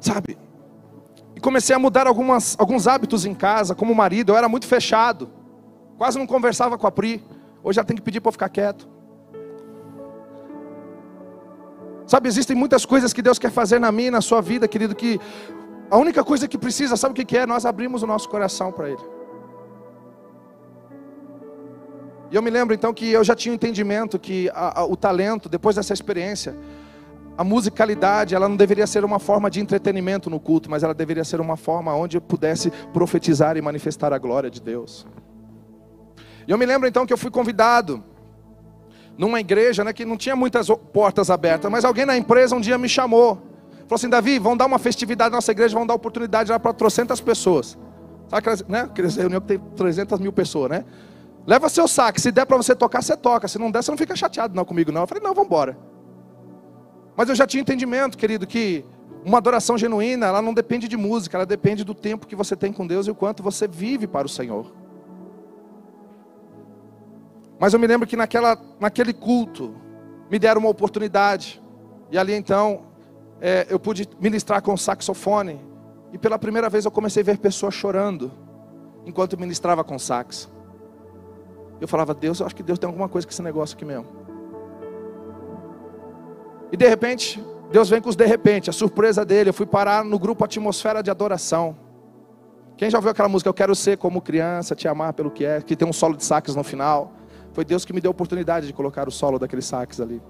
Sabe? 0.00 0.38
E 1.36 1.40
comecei 1.40 1.74
a 1.74 1.78
mudar 1.78 2.06
algumas, 2.06 2.56
alguns 2.58 2.86
hábitos 2.86 3.24
em 3.24 3.34
casa, 3.34 3.74
como 3.74 3.94
marido, 3.94 4.32
eu 4.32 4.36
era 4.36 4.48
muito 4.48 4.66
fechado. 4.66 5.30
Quase 5.96 6.18
não 6.18 6.26
conversava 6.26 6.78
com 6.78 6.86
a 6.86 6.90
Pri. 6.90 7.22
Hoje 7.62 7.78
ela 7.78 7.86
tem 7.86 7.96
que 7.96 8.02
pedir 8.02 8.20
para 8.20 8.28
eu 8.28 8.32
ficar 8.32 8.48
quieto. 8.48 8.88
Sabe, 12.06 12.28
existem 12.28 12.56
muitas 12.56 12.84
coisas 12.84 13.12
que 13.12 13.22
Deus 13.22 13.38
quer 13.38 13.52
fazer 13.52 13.78
na 13.78 13.92
minha 13.92 14.08
e 14.08 14.10
na 14.10 14.20
sua 14.20 14.40
vida, 14.40 14.66
querido, 14.66 14.96
que 14.96 15.20
a 15.90 15.96
única 15.96 16.24
coisa 16.24 16.48
que 16.48 16.58
precisa, 16.58 16.96
sabe 16.96 17.12
o 17.12 17.24
que 17.24 17.36
é? 17.36 17.46
Nós 17.46 17.64
abrimos 17.64 18.02
o 18.02 18.06
nosso 18.06 18.28
coração 18.28 18.72
para 18.72 18.88
Ele. 18.88 19.20
E 22.30 22.36
eu 22.36 22.42
me 22.42 22.50
lembro 22.50 22.74
então 22.74 22.94
que 22.94 23.10
eu 23.10 23.24
já 23.24 23.34
tinha 23.34 23.52
um 23.52 23.54
entendimento 23.56 24.18
que 24.18 24.48
a, 24.54 24.80
a, 24.80 24.84
o 24.84 24.96
talento, 24.96 25.48
depois 25.48 25.76
dessa 25.76 25.92
experiência, 25.92 26.56
a 27.40 27.44
musicalidade, 27.44 28.34
ela 28.34 28.46
não 28.46 28.54
deveria 28.54 28.86
ser 28.86 29.02
uma 29.02 29.18
forma 29.18 29.50
de 29.50 29.60
entretenimento 29.60 30.28
no 30.28 30.38
culto, 30.38 30.70
mas 30.70 30.82
ela 30.82 30.92
deveria 30.92 31.24
ser 31.24 31.40
uma 31.40 31.56
forma 31.56 31.94
onde 31.94 32.20
pudesse 32.20 32.70
profetizar 32.92 33.56
e 33.56 33.62
manifestar 33.62 34.12
a 34.12 34.18
glória 34.18 34.50
de 34.50 34.60
Deus. 34.60 35.06
E 36.46 36.50
eu 36.50 36.58
me 36.58 36.66
lembro 36.66 36.86
então 36.86 37.06
que 37.06 37.14
eu 37.14 37.16
fui 37.16 37.30
convidado 37.30 38.04
numa 39.16 39.40
igreja 39.40 39.82
né, 39.82 39.90
que 39.90 40.04
não 40.04 40.18
tinha 40.18 40.36
muitas 40.36 40.68
portas 40.92 41.30
abertas, 41.30 41.72
mas 41.72 41.82
alguém 41.82 42.04
na 42.04 42.14
empresa 42.14 42.54
um 42.54 42.60
dia 42.60 42.76
me 42.76 42.90
chamou. 42.90 43.36
Falou 43.88 43.94
assim: 43.94 44.10
Davi, 44.10 44.38
vão 44.38 44.54
dar 44.54 44.66
uma 44.66 44.78
festividade 44.78 45.30
na 45.30 45.38
nossa 45.38 45.50
igreja, 45.50 45.74
vão 45.74 45.86
dar 45.86 45.94
oportunidade 45.94 46.50
lá 46.50 46.60
para 46.60 46.74
trocentas 46.74 47.22
pessoas. 47.22 47.78
Sabe 48.28 48.38
aquelas, 48.38 48.62
né? 48.66 48.80
Aquelas 48.80 49.16
que 49.16 49.40
tem 49.40 49.58
300 49.58 50.20
mil 50.20 50.30
pessoas, 50.30 50.72
né? 50.72 50.84
Leva 51.46 51.70
seu 51.70 51.88
saco, 51.88 52.20
se 52.20 52.30
der 52.30 52.44
para 52.44 52.58
você 52.58 52.76
tocar, 52.76 53.00
você 53.00 53.16
toca. 53.16 53.48
Se 53.48 53.58
não 53.58 53.70
der, 53.70 53.82
você 53.82 53.90
não 53.90 53.96
fica 53.96 54.14
chateado 54.14 54.54
não 54.54 54.66
comigo, 54.66 54.92
não. 54.92 55.00
Eu 55.00 55.06
falei, 55.06 55.24
não, 55.24 55.32
vamos 55.32 55.46
embora. 55.46 55.89
Mas 57.20 57.28
eu 57.28 57.34
já 57.34 57.46
tinha 57.46 57.60
entendimento, 57.60 58.16
querido, 58.16 58.46
que 58.46 58.82
uma 59.26 59.36
adoração 59.36 59.76
genuína, 59.76 60.28
ela 60.28 60.40
não 60.40 60.54
depende 60.54 60.88
de 60.88 60.96
música, 60.96 61.36
ela 61.36 61.44
depende 61.44 61.84
do 61.84 61.94
tempo 61.94 62.26
que 62.26 62.34
você 62.34 62.56
tem 62.56 62.72
com 62.72 62.86
Deus 62.86 63.06
e 63.06 63.10
o 63.10 63.14
quanto 63.14 63.42
você 63.42 63.68
vive 63.68 64.06
para 64.06 64.24
o 64.26 64.30
Senhor. 64.30 64.72
Mas 67.58 67.74
eu 67.74 67.78
me 67.78 67.86
lembro 67.86 68.08
que 68.08 68.16
naquela, 68.16 68.58
naquele 68.80 69.12
culto, 69.12 69.74
me 70.30 70.38
deram 70.38 70.62
uma 70.62 70.70
oportunidade. 70.70 71.62
E 72.10 72.16
ali 72.16 72.32
então, 72.32 72.86
é, 73.38 73.66
eu 73.68 73.78
pude 73.78 74.08
ministrar 74.18 74.62
com 74.62 74.74
saxofone. 74.74 75.60
E 76.14 76.16
pela 76.16 76.38
primeira 76.38 76.70
vez 76.70 76.86
eu 76.86 76.90
comecei 76.90 77.22
a 77.22 77.26
ver 77.26 77.36
pessoas 77.36 77.74
chorando 77.74 78.32
enquanto 79.04 79.38
ministrava 79.38 79.84
com 79.84 79.98
sax. 79.98 80.48
Eu 81.82 81.86
falava, 81.86 82.14
Deus, 82.14 82.40
eu 82.40 82.46
acho 82.46 82.56
que 82.56 82.62
Deus 82.62 82.78
tem 82.78 82.88
alguma 82.88 83.10
coisa 83.10 83.26
com 83.26 83.30
esse 83.30 83.42
negócio 83.42 83.76
aqui 83.76 83.84
mesmo. 83.84 84.19
E 86.72 86.76
de 86.76 86.88
repente, 86.88 87.42
Deus 87.70 87.88
vem 87.88 88.00
com 88.00 88.08
os 88.08 88.16
de 88.16 88.26
repente, 88.26 88.70
a 88.70 88.72
surpresa 88.72 89.24
dele, 89.24 89.50
eu 89.50 89.54
fui 89.54 89.66
parar 89.66 90.04
no 90.04 90.18
grupo 90.18 90.44
Atmosfera 90.44 91.02
de 91.02 91.10
Adoração. 91.10 91.76
Quem 92.76 92.88
já 92.88 92.98
ouviu 92.98 93.10
aquela 93.10 93.28
música, 93.28 93.48
Eu 93.48 93.54
Quero 93.54 93.74
Ser 93.74 93.98
Como 93.98 94.22
Criança, 94.22 94.74
Te 94.74 94.88
Amar 94.88 95.12
Pelo 95.12 95.30
Que 95.30 95.44
É, 95.44 95.60
que 95.60 95.76
tem 95.76 95.86
um 95.86 95.92
solo 95.92 96.16
de 96.16 96.24
sax 96.24 96.54
no 96.54 96.64
final. 96.64 97.12
Foi 97.52 97.64
Deus 97.64 97.84
que 97.84 97.92
me 97.92 98.00
deu 98.00 98.10
a 98.10 98.12
oportunidade 98.12 98.66
de 98.66 98.72
colocar 98.72 99.08
o 99.08 99.10
solo 99.10 99.38
daquele 99.38 99.62
sax 99.62 100.00
ali. 100.00 100.22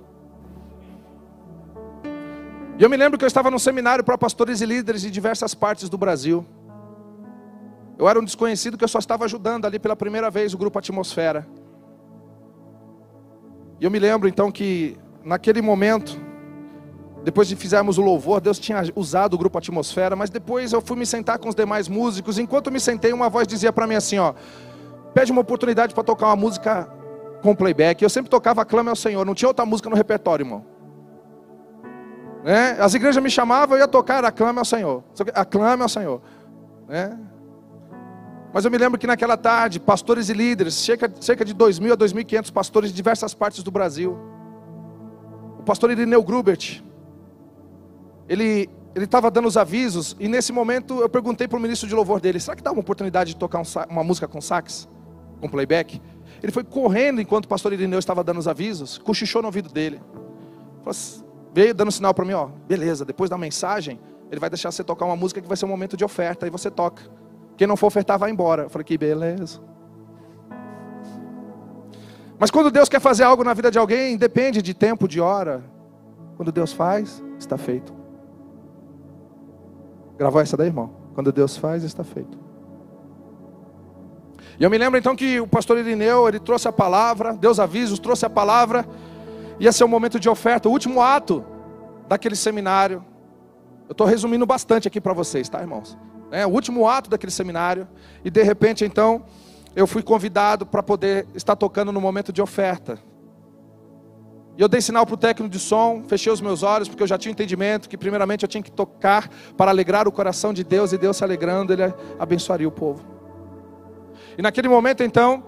E 2.79 2.83
eu 2.83 2.89
me 2.89 2.97
lembro 2.97 3.19
que 3.19 3.25
eu 3.25 3.29
estava 3.29 3.51
num 3.51 3.59
seminário 3.59 4.03
para 4.03 4.17
pastores 4.17 4.63
e 4.63 4.67
líderes 4.67 5.03
de 5.03 5.11
diversas 5.11 5.55
partes 5.55 5.89
do 5.89 5.99
Brasil. 5.99 6.45
Eu 7.99 8.09
era 8.09 8.19
um 8.19 8.25
desconhecido 8.25 8.79
que 8.79 8.83
eu 8.83 8.89
só 8.89 8.99
estava 8.99 9.27
ajudando 9.27 9.67
ali 9.67 9.79
pela 9.79 9.95
primeira 9.95 10.31
vez 10.31 10.55
o 10.55 10.59
grupo 10.59 10.79
Atmosfera. 10.79 11.47
E 13.79 13.85
eu 13.85 13.91
me 13.91 13.99
lembro 13.99 14.27
então 14.27 14.51
que 14.51 14.97
naquele 15.23 15.61
momento, 15.61 16.19
depois 17.23 17.47
de 17.49 17.55
fizermos 17.55 17.99
o 17.99 18.03
louvor, 18.03 18.41
Deus 18.41 18.59
tinha 18.59 18.83
usado 18.97 19.35
o 19.35 19.39
grupo 19.39 19.59
Atmosfera, 19.59 20.17
mas 20.17 20.31
depois 20.31 20.73
eu 20.73 20.81
fui 20.81 20.97
me 20.97 21.05
sentar 21.05 21.39
com 21.39 21.49
os 21.49 21.55
demais 21.55 21.87
músicos. 21.89 22.39
Enquanto 22.39 22.71
me 22.71 22.81
sentei, 22.81 23.13
uma 23.13 23.29
voz 23.29 23.47
dizia 23.47 23.73
para 23.73 23.87
mim 23.87 23.95
assim: 23.95 24.19
ó, 24.19 24.33
pede 25.13 25.31
uma 25.31 25.43
oportunidade 25.43 25.95
para 25.95 26.03
tocar 26.03 26.27
uma 26.27 26.37
música 26.37 26.89
com 27.43 27.55
playback. 27.55 28.03
Eu 28.03 28.09
sempre 28.09 28.31
tocava 28.31 28.65
Clame 28.65 28.89
ao 28.89 28.97
Senhor, 28.97 29.27
não 29.27 29.35
tinha 29.35 29.49
outra 29.49 29.67
música 29.67 29.91
no 29.91 29.97
repertório, 29.97 30.45
irmão. 30.45 30.65
Né? 32.43 32.77
As 32.81 32.95
igrejas 32.95 33.23
me 33.23 33.31
chamavam, 33.31 33.77
eu 33.77 33.83
ia 33.83 33.89
tocar, 33.89 34.25
Aclame 34.25 34.59
ao 34.59 34.65
Senhor. 34.65 35.05
Aclame 35.35 35.83
ao 35.83 35.89
Senhor. 35.89 36.23
Né? 36.89 37.19
Mas 38.53 38.65
eu 38.65 38.71
me 38.71 38.79
lembro 38.79 38.99
que 38.99 39.07
naquela 39.07 39.37
tarde, 39.37 39.79
pastores 39.79 40.29
e 40.29 40.33
líderes, 40.33 40.75
cerca, 40.75 41.11
cerca 41.21 41.45
de 41.45 41.55
2.000 41.55 41.93
a 41.93 41.97
2.500 41.97 42.53
pastores 42.53 42.91
de 42.91 42.97
diversas 42.97 43.35
partes 43.35 43.63
do 43.63 43.71
Brasil. 43.71 44.19
O 45.59 45.63
pastor 45.63 45.91
Irineu 45.91 46.23
Grubert, 46.23 46.83
ele 48.31 48.71
ele 48.95 49.05
estava 49.05 49.31
dando 49.31 49.47
os 49.47 49.57
avisos, 49.57 50.17
e 50.19 50.27
nesse 50.27 50.53
momento 50.53 51.01
eu 51.01 51.09
perguntei 51.09 51.47
para 51.47 51.57
o 51.57 51.61
ministro 51.61 51.89
de 51.89 51.95
louvor 51.95 52.21
dele: 52.21 52.41
será 52.41 52.57
que 52.57 52.63
dá 52.63 52.73
uma 52.73 52.81
oportunidade 52.81 53.35
de 53.35 53.37
tocar 53.37 53.61
um, 53.61 53.65
uma 53.89 54.03
música 54.03 54.27
com 54.27 54.41
sax, 54.41 54.89
com 55.41 55.49
playback? 55.49 56.01
Ele 56.43 56.51
foi 56.51 56.65
correndo 56.65 57.21
enquanto 57.21 57.45
o 57.45 57.49
pastor 57.49 57.73
Irineu 57.73 57.99
estava 57.99 58.25
dando 58.25 58.39
os 58.39 58.49
avisos, 58.49 58.99
cochichou 58.99 59.43
no 59.43 59.49
ouvido 59.49 59.69
dele. 59.69 60.01
Assim, 60.85 61.23
veio 61.55 61.75
dando 61.75 61.93
sinal 61.93 62.13
para 62.15 62.25
mim: 62.25 62.33
ó, 62.33 62.49
beleza, 62.67 63.05
depois 63.05 63.31
da 63.31 63.39
mensagem, 63.39 64.01
ele 64.31 64.41
vai 64.41 64.51
deixar 64.51 64.73
você 64.73 64.83
tocar 64.83 65.05
uma 65.05 65.17
música 65.17 65.41
que 65.41 65.47
vai 65.47 65.57
ser 65.57 65.67
um 65.67 65.69
momento 65.69 65.97
de 65.97 66.05
oferta, 66.05 66.47
e 66.47 66.51
você 66.51 66.71
toca. 66.71 67.03
Quem 67.57 67.67
não 67.67 67.77
for 67.77 67.89
ofertar, 67.89 68.19
vai 68.19 68.31
embora. 68.31 68.65
Eu 68.65 68.71
falei, 68.71 68.85
que 68.85 68.97
beleza. 68.97 69.61
Mas 72.39 72.51
quando 72.51 72.71
Deus 72.71 72.89
quer 72.89 73.01
fazer 73.01 73.23
algo 73.23 73.45
na 73.45 73.53
vida 73.53 73.71
de 73.71 73.79
alguém, 73.79 74.17
depende 74.17 74.63
de 74.63 74.73
tempo, 74.73 75.07
de 75.07 75.21
hora. 75.21 75.63
Quando 76.37 76.51
Deus 76.51 76.73
faz, 76.73 77.23
está 77.39 77.59
feito. 77.59 78.00
Gravou 80.21 80.41
essa 80.41 80.57
daí, 80.57 80.69
irmão? 80.69 80.93
Quando 81.15 81.33
Deus 81.33 81.57
faz, 81.57 81.83
está 81.83 82.05
feito. 82.05 82.39
E 84.59 84.63
eu 84.63 84.71
me 84.71 84.77
lembro 84.77 84.99
então 84.99 85.17
que 85.17 85.41
o 85.41 85.47
pastor 85.49 85.79
Irineu, 85.79 86.29
ele 86.29 86.39
trouxe 86.39 86.69
a 86.69 86.73
palavra, 86.73 87.33
Deus 87.33 87.59
avisos, 87.59 87.99
trouxe 87.99 88.27
a 88.27 88.31
palavra. 88.31 88.87
Ia 89.59 89.73
ser 89.73 89.85
um 89.85 89.89
momento 89.89 90.21
de 90.21 90.29
oferta, 90.29 90.69
o 90.69 90.73
último 90.73 91.01
ato 91.01 91.43
daquele 92.07 92.37
seminário. 92.37 93.03
Eu 93.89 93.93
estou 93.93 94.07
resumindo 94.07 94.45
bastante 94.45 94.87
aqui 94.87 95.01
para 95.01 95.15
vocês, 95.15 95.49
tá, 95.49 95.61
irmãos? 95.61 95.99
né, 96.31 96.47
o 96.47 96.51
último 96.51 96.89
ato 96.89 97.11
daquele 97.11 97.33
seminário, 97.33 97.89
e 98.25 98.31
de 98.31 98.43
repente 98.43 98.85
então 98.85 99.25
eu 99.75 99.87
fui 99.87 100.03
convidado 100.03 100.65
para 100.65 100.83
poder 100.83 101.27
estar 101.35 101.57
tocando 101.57 101.93
no 101.93 102.01
momento 102.01 102.33
de 102.33 102.41
oferta. 102.41 102.99
E 104.57 104.63
eu 104.63 104.69
dei 104.69 104.81
sinal 104.81 105.07
para 105.07 105.15
o 105.15 105.17
técnico 105.17 105.51
de 105.51 105.59
som, 105.59 106.03
fechei 106.07 106.33
os 106.33 106.41
meus 106.41 106.63
olhos, 106.63 106.89
porque 106.89 107.03
eu 107.03 107.07
já 107.07 107.17
tinha 107.17 107.33
entendimento 107.33 107.89
que 107.89 107.97
primeiramente 107.97 108.43
eu 108.43 108.49
tinha 108.49 108.63
que 108.63 108.71
tocar 108.71 109.31
para 109.57 109.71
alegrar 109.71 110.07
o 110.07 110.13
coração 110.13 110.53
de 110.53 110.65
Deus, 110.65 110.93
e 110.93 110.99
Deus 110.99 111.17
se 111.17 111.25
alegrando, 111.25 111.73
Ele 111.73 111.83
abençoaria 112.19 112.69
o 112.69 112.71
povo. 112.71 113.03
E 114.37 114.43
naquele 114.43 114.69
momento 114.69 115.03
então, 115.03 115.43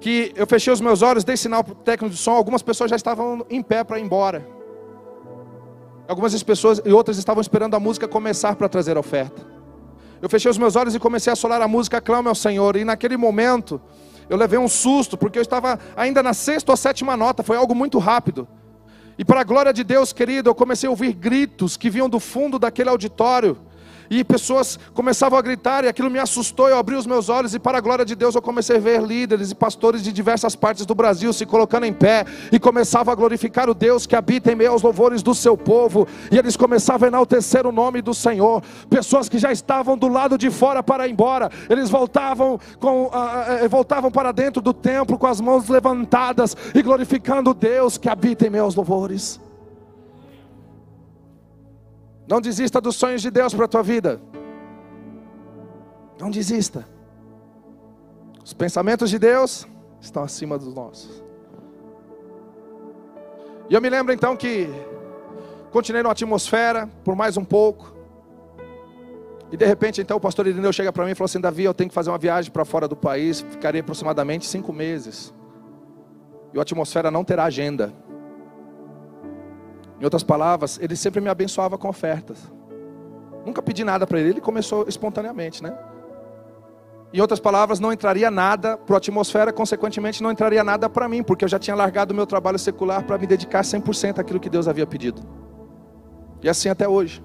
que 0.00 0.32
eu 0.36 0.46
fechei 0.46 0.72
os 0.72 0.80
meus 0.80 1.02
olhos, 1.02 1.24
dei 1.24 1.36
sinal 1.36 1.62
para 1.64 1.72
o 1.72 1.76
técnico 1.76 2.14
de 2.14 2.20
som, 2.20 2.32
algumas 2.32 2.62
pessoas 2.62 2.90
já 2.90 2.96
estavam 2.96 3.44
em 3.48 3.62
pé 3.62 3.82
para 3.84 3.98
ir 3.98 4.02
embora. 4.02 4.46
Algumas 6.08 6.40
pessoas 6.42 6.80
e 6.84 6.92
outras 6.92 7.18
estavam 7.18 7.40
esperando 7.40 7.74
a 7.74 7.80
música 7.80 8.06
começar 8.06 8.54
para 8.54 8.68
trazer 8.68 8.96
a 8.96 9.00
oferta. 9.00 9.44
Eu 10.22 10.28
fechei 10.28 10.50
os 10.50 10.56
meus 10.56 10.76
olhos 10.76 10.94
e 10.94 10.98
comecei 10.98 11.32
a 11.32 11.36
solar 11.36 11.60
a 11.60 11.68
música 11.68 12.00
Clame 12.00 12.28
ao 12.28 12.34
Senhor. 12.34 12.76
E 12.76 12.84
naquele 12.84 13.16
momento, 13.16 13.80
eu 14.28 14.36
levei 14.36 14.58
um 14.58 14.68
susto, 14.68 15.16
porque 15.16 15.38
eu 15.38 15.42
estava 15.42 15.78
ainda 15.96 16.22
na 16.22 16.34
sexta 16.34 16.72
ou 16.72 16.76
sétima 16.76 17.16
nota, 17.16 17.42
foi 17.42 17.56
algo 17.56 17.74
muito 17.74 17.98
rápido. 17.98 18.46
E 19.18 19.24
para 19.24 19.40
a 19.40 19.44
glória 19.44 19.72
de 19.72 19.82
Deus, 19.82 20.12
querido, 20.12 20.50
eu 20.50 20.54
comecei 20.54 20.86
a 20.86 20.90
ouvir 20.90 21.12
gritos 21.12 21.76
que 21.76 21.88
vinham 21.88 22.08
do 22.08 22.20
fundo 22.20 22.58
daquele 22.58 22.90
auditório 22.90 23.56
e 24.10 24.24
pessoas 24.24 24.78
começavam 24.94 25.38
a 25.38 25.42
gritar, 25.42 25.84
e 25.84 25.88
aquilo 25.88 26.10
me 26.10 26.18
assustou. 26.18 26.68
Eu 26.68 26.78
abri 26.78 26.96
os 26.96 27.06
meus 27.06 27.28
olhos, 27.28 27.54
e 27.54 27.58
para 27.58 27.78
a 27.78 27.80
glória 27.80 28.04
de 28.04 28.14
Deus, 28.14 28.34
eu 28.34 28.42
comecei 28.42 28.76
a 28.76 28.80
ver 28.80 29.02
líderes 29.02 29.50
e 29.50 29.54
pastores 29.54 30.02
de 30.02 30.12
diversas 30.12 30.56
partes 30.56 30.84
do 30.84 30.94
Brasil 30.94 31.32
se 31.32 31.46
colocando 31.46 31.86
em 31.86 31.92
pé 31.92 32.24
e 32.50 32.58
começavam 32.58 33.12
a 33.12 33.14
glorificar 33.14 33.68
o 33.70 33.74
Deus 33.74 34.06
que 34.06 34.16
habita 34.16 34.50
em 34.50 34.54
meio 34.54 34.72
aos 34.72 34.82
louvores 34.82 35.22
do 35.22 35.34
seu 35.34 35.56
povo, 35.56 36.06
e 36.30 36.38
eles 36.38 36.56
começavam 36.56 37.06
a 37.06 37.08
enaltecer 37.08 37.66
o 37.66 37.72
nome 37.72 38.02
do 38.02 38.14
Senhor. 38.14 38.62
Pessoas 38.90 39.28
que 39.28 39.38
já 39.38 39.52
estavam 39.52 39.96
do 39.96 40.08
lado 40.08 40.36
de 40.36 40.50
fora 40.50 40.82
para 40.82 41.06
ir 41.06 41.12
embora, 41.12 41.50
eles 41.68 41.88
voltavam, 41.88 42.58
com, 42.80 43.04
uh, 43.04 43.68
voltavam 43.68 44.10
para 44.10 44.32
dentro 44.32 44.60
do 44.60 44.72
templo 44.72 45.18
com 45.18 45.26
as 45.26 45.40
mãos 45.40 45.68
levantadas 45.68 46.56
e 46.74 46.82
glorificando 46.82 47.50
o 47.50 47.54
Deus 47.54 47.96
que 47.98 48.08
habita 48.08 48.46
em 48.46 48.56
aos 48.58 48.74
louvores. 48.74 49.45
Não 52.28 52.40
desista 52.40 52.80
dos 52.80 52.96
sonhos 52.96 53.22
de 53.22 53.30
Deus 53.30 53.54
para 53.54 53.66
a 53.66 53.68
tua 53.68 53.82
vida. 53.82 54.20
Não 56.18 56.30
desista. 56.30 56.86
Os 58.44 58.52
pensamentos 58.52 59.10
de 59.10 59.18
Deus 59.18 59.66
estão 60.00 60.22
acima 60.22 60.58
dos 60.58 60.72
nossos. 60.74 61.22
E 63.68 63.74
eu 63.74 63.80
me 63.80 63.90
lembro 63.90 64.12
então 64.12 64.36
que 64.36 64.68
continuei 65.70 66.02
na 66.02 66.10
atmosfera 66.10 66.88
por 67.04 67.14
mais 67.14 67.36
um 67.36 67.44
pouco. 67.44 67.94
E 69.50 69.56
de 69.56 69.64
repente 69.64 70.00
então 70.00 70.16
o 70.16 70.20
pastor 70.20 70.46
Irineu 70.46 70.72
chega 70.72 70.92
para 70.92 71.04
mim 71.04 71.12
e 71.12 71.14
falou 71.14 71.26
assim: 71.26 71.40
Davi, 71.40 71.64
eu 71.64 71.74
tenho 71.74 71.88
que 71.88 71.94
fazer 71.94 72.10
uma 72.10 72.18
viagem 72.18 72.50
para 72.50 72.64
fora 72.64 72.88
do 72.88 72.96
país. 72.96 73.40
Ficarei 73.40 73.80
aproximadamente 73.80 74.46
cinco 74.46 74.72
meses. 74.72 75.32
E 76.52 76.58
a 76.58 76.62
atmosfera 76.62 77.10
não 77.10 77.24
terá 77.24 77.44
agenda. 77.44 77.92
Em 80.00 80.04
outras 80.04 80.22
palavras, 80.22 80.78
ele 80.80 80.94
sempre 80.94 81.20
me 81.20 81.28
abençoava 81.28 81.78
com 81.78 81.88
ofertas. 81.88 82.38
Nunca 83.44 83.62
pedi 83.62 83.84
nada 83.84 84.06
para 84.06 84.18
ele, 84.18 84.30
ele 84.30 84.40
começou 84.40 84.86
espontaneamente, 84.88 85.62
né? 85.62 85.76
Em 87.12 87.20
outras 87.20 87.40
palavras, 87.40 87.80
não 87.80 87.92
entraria 87.92 88.30
nada 88.30 88.76
para 88.76 88.96
a 88.96 88.98
atmosfera, 88.98 89.52
consequentemente 89.52 90.22
não 90.22 90.30
entraria 90.30 90.62
nada 90.62 90.88
para 90.90 91.08
mim, 91.08 91.22
porque 91.22 91.44
eu 91.44 91.48
já 91.48 91.58
tinha 91.58 91.74
largado 91.74 92.12
o 92.12 92.16
meu 92.16 92.26
trabalho 92.26 92.58
secular 92.58 93.04
para 93.04 93.16
me 93.16 93.26
dedicar 93.26 93.62
100% 93.62 94.18
àquilo 94.18 94.40
que 94.40 94.50
Deus 94.50 94.68
havia 94.68 94.86
pedido. 94.86 95.22
E 96.42 96.48
assim 96.48 96.68
até 96.68 96.88
hoje. 96.88 97.24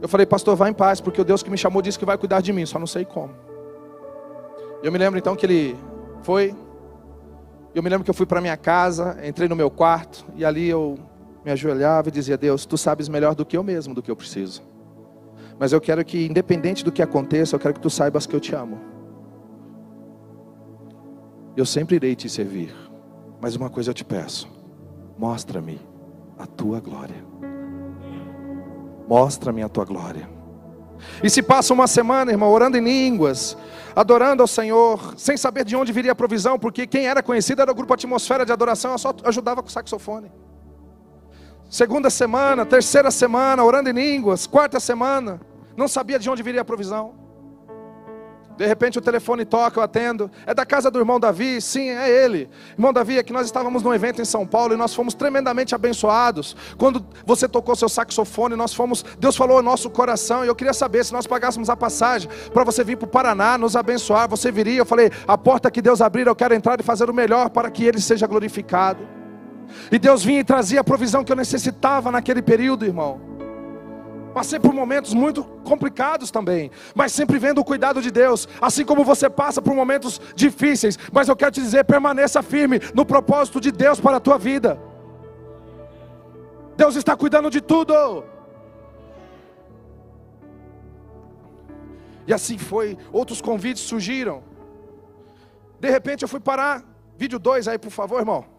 Eu 0.00 0.08
falei, 0.08 0.26
pastor, 0.26 0.54
vá 0.56 0.68
em 0.68 0.72
paz, 0.72 1.00
porque 1.00 1.20
o 1.20 1.24
Deus 1.24 1.42
que 1.42 1.50
me 1.50 1.56
chamou 1.56 1.80
disse 1.80 1.98
que 1.98 2.04
vai 2.04 2.18
cuidar 2.18 2.40
de 2.40 2.52
mim, 2.52 2.66
só 2.66 2.78
não 2.78 2.86
sei 2.86 3.04
como. 3.04 3.34
Eu 4.82 4.90
me 4.90 4.98
lembro 4.98 5.18
então 5.18 5.34
que 5.34 5.46
ele 5.46 5.76
foi. 6.22 6.54
Eu 7.74 7.82
me 7.82 7.88
lembro 7.88 8.04
que 8.04 8.10
eu 8.10 8.14
fui 8.14 8.26
para 8.26 8.40
minha 8.40 8.56
casa, 8.56 9.16
entrei 9.26 9.48
no 9.48 9.56
meu 9.56 9.70
quarto 9.70 10.26
e 10.36 10.44
ali 10.44 10.68
eu 10.68 10.98
me 11.44 11.50
ajoelhava 11.50 12.08
e 12.08 12.12
dizia: 12.12 12.36
Deus, 12.36 12.66
tu 12.66 12.76
sabes 12.76 13.08
melhor 13.08 13.34
do 13.34 13.46
que 13.46 13.56
eu 13.56 13.62
mesmo 13.62 13.94
do 13.94 14.02
que 14.02 14.10
eu 14.10 14.16
preciso. 14.16 14.62
Mas 15.58 15.72
eu 15.72 15.80
quero 15.80 16.04
que, 16.04 16.26
independente 16.26 16.84
do 16.84 16.92
que 16.92 17.02
aconteça, 17.02 17.54
eu 17.54 17.60
quero 17.60 17.74
que 17.74 17.80
tu 17.80 17.90
saibas 17.90 18.26
que 18.26 18.34
eu 18.34 18.40
te 18.40 18.54
amo. 18.54 18.80
Eu 21.56 21.64
sempre 21.64 21.96
irei 21.96 22.14
te 22.14 22.28
servir. 22.28 22.74
Mas 23.40 23.56
uma 23.56 23.70
coisa 23.70 23.90
eu 23.90 23.94
te 23.94 24.04
peço: 24.04 24.48
mostra-me 25.18 25.80
a 26.38 26.46
tua 26.46 26.80
glória. 26.80 27.24
Mostra-me 29.08 29.62
a 29.62 29.68
tua 29.68 29.84
glória. 29.84 30.28
E 31.22 31.30
se 31.30 31.42
passa 31.42 31.72
uma 31.72 31.86
semana, 31.86 32.30
irmão, 32.30 32.50
orando 32.50 32.76
em 32.76 32.84
línguas, 32.84 33.56
adorando 33.94 34.42
ao 34.42 34.46
Senhor, 34.46 35.14
sem 35.16 35.36
saber 35.36 35.64
de 35.64 35.76
onde 35.76 35.92
viria 35.92 36.12
a 36.12 36.14
provisão, 36.14 36.58
porque 36.58 36.86
quem 36.86 37.06
era 37.06 37.22
conhecido 37.22 37.62
era 37.62 37.70
o 37.70 37.74
grupo 37.74 37.94
Atmosfera 37.94 38.44
de 38.44 38.52
Adoração, 38.52 38.92
eu 38.92 38.98
só 38.98 39.14
ajudava 39.24 39.62
com 39.62 39.68
o 39.68 39.72
saxofone. 39.72 40.30
Segunda 41.70 42.10
semana, 42.10 42.66
terceira 42.66 43.10
semana, 43.10 43.64
orando 43.64 43.88
em 43.88 43.92
línguas, 43.92 44.46
quarta 44.46 44.78
semana, 44.78 45.40
não 45.76 45.88
sabia 45.88 46.18
de 46.18 46.28
onde 46.28 46.42
viria 46.42 46.60
a 46.60 46.64
provisão. 46.64 47.21
De 48.62 48.68
repente 48.68 48.96
o 48.96 49.02
telefone 49.02 49.44
toca, 49.44 49.80
eu 49.80 49.82
atendo. 49.82 50.30
É 50.46 50.54
da 50.54 50.64
casa 50.64 50.88
do 50.88 50.96
irmão 50.96 51.18
Davi? 51.18 51.60
Sim, 51.60 51.88
é 51.88 52.08
ele. 52.08 52.48
Irmão 52.74 52.92
Davi, 52.92 53.18
é 53.18 53.22
que 53.24 53.32
nós 53.32 53.44
estávamos 53.44 53.82
num 53.82 53.92
evento 53.92 54.22
em 54.22 54.24
São 54.24 54.46
Paulo 54.46 54.72
e 54.72 54.76
nós 54.76 54.94
fomos 54.94 55.14
tremendamente 55.14 55.74
abençoados. 55.74 56.54
Quando 56.78 57.04
você 57.26 57.48
tocou 57.48 57.74
seu 57.74 57.88
saxofone, 57.88 58.54
nós 58.54 58.72
fomos, 58.72 59.04
Deus 59.18 59.36
falou 59.36 59.56
ao 59.56 59.64
nosso 59.64 59.90
coração. 59.90 60.44
E 60.44 60.46
eu 60.46 60.54
queria 60.54 60.72
saber 60.72 61.04
se 61.04 61.12
nós 61.12 61.26
pagássemos 61.26 61.68
a 61.68 61.76
passagem 61.76 62.30
para 62.54 62.62
você 62.62 62.84
vir 62.84 62.96
para 62.96 63.06
o 63.06 63.10
Paraná, 63.10 63.58
nos 63.58 63.74
abençoar, 63.74 64.28
você 64.28 64.52
viria. 64.52 64.78
Eu 64.78 64.86
falei, 64.86 65.10
a 65.26 65.36
porta 65.36 65.68
que 65.68 65.82
Deus 65.82 66.00
abrir, 66.00 66.28
eu 66.28 66.36
quero 66.36 66.54
entrar 66.54 66.78
e 66.78 66.84
fazer 66.84 67.10
o 67.10 67.12
melhor 67.12 67.50
para 67.50 67.68
que 67.68 67.84
Ele 67.84 68.00
seja 68.00 68.28
glorificado. 68.28 69.08
E 69.90 69.98
Deus 69.98 70.24
vinha 70.24 70.38
e 70.38 70.44
trazia 70.44 70.82
a 70.82 70.84
provisão 70.84 71.24
que 71.24 71.32
eu 71.32 71.36
necessitava 71.36 72.12
naquele 72.12 72.42
período, 72.42 72.84
irmão. 72.84 73.31
Passei 74.32 74.58
por 74.58 74.72
momentos 74.72 75.12
muito 75.12 75.44
complicados 75.62 76.30
também, 76.30 76.70
mas 76.94 77.12
sempre 77.12 77.38
vendo 77.38 77.60
o 77.60 77.64
cuidado 77.64 78.00
de 78.00 78.10
Deus, 78.10 78.48
assim 78.60 78.84
como 78.84 79.04
você 79.04 79.28
passa 79.28 79.60
por 79.60 79.74
momentos 79.74 80.20
difíceis, 80.34 80.98
mas 81.12 81.28
eu 81.28 81.36
quero 81.36 81.52
te 81.52 81.60
dizer, 81.60 81.84
permaneça 81.84 82.42
firme 82.42 82.80
no 82.94 83.04
propósito 83.04 83.60
de 83.60 83.70
Deus 83.70 84.00
para 84.00 84.16
a 84.16 84.20
tua 84.20 84.38
vida. 84.38 84.80
Deus 86.76 86.96
está 86.96 87.14
cuidando 87.14 87.50
de 87.50 87.60
tudo. 87.60 88.24
E 92.26 92.32
assim 92.32 92.56
foi, 92.56 92.96
outros 93.12 93.40
convites 93.40 93.82
surgiram. 93.82 94.42
De 95.78 95.90
repente 95.90 96.22
eu 96.22 96.28
fui 96.28 96.40
parar, 96.40 96.82
vídeo 97.16 97.38
2 97.38 97.68
aí, 97.68 97.78
por 97.78 97.90
favor, 97.90 98.20
irmão. 98.20 98.51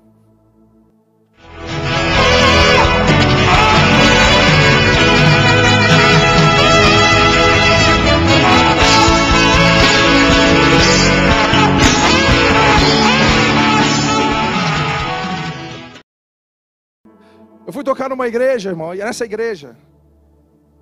Eu 17.66 17.72
fui 17.72 17.84
tocar 17.84 18.10
numa 18.10 18.28
igreja, 18.28 18.70
irmão, 18.70 18.94
e 18.94 18.98
nessa 18.98 19.24
igreja. 19.24 19.76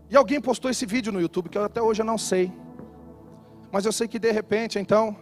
E 0.10 0.18
alguém 0.18 0.42
postou 0.42 0.70
esse 0.70 0.86
vídeo 0.86 1.14
no 1.14 1.22
YouTube, 1.22 1.50
que 1.50 1.58
eu 1.58 1.64
até 1.64 1.82
hoje 1.82 2.02
eu 2.02 2.06
não 2.06 2.18
sei. 2.18 2.52
Mas 3.72 3.86
eu 3.86 3.92
sei 3.92 4.08
que 4.08 4.20
de 4.20 4.32
repente, 4.32 4.80
então, 4.80 5.16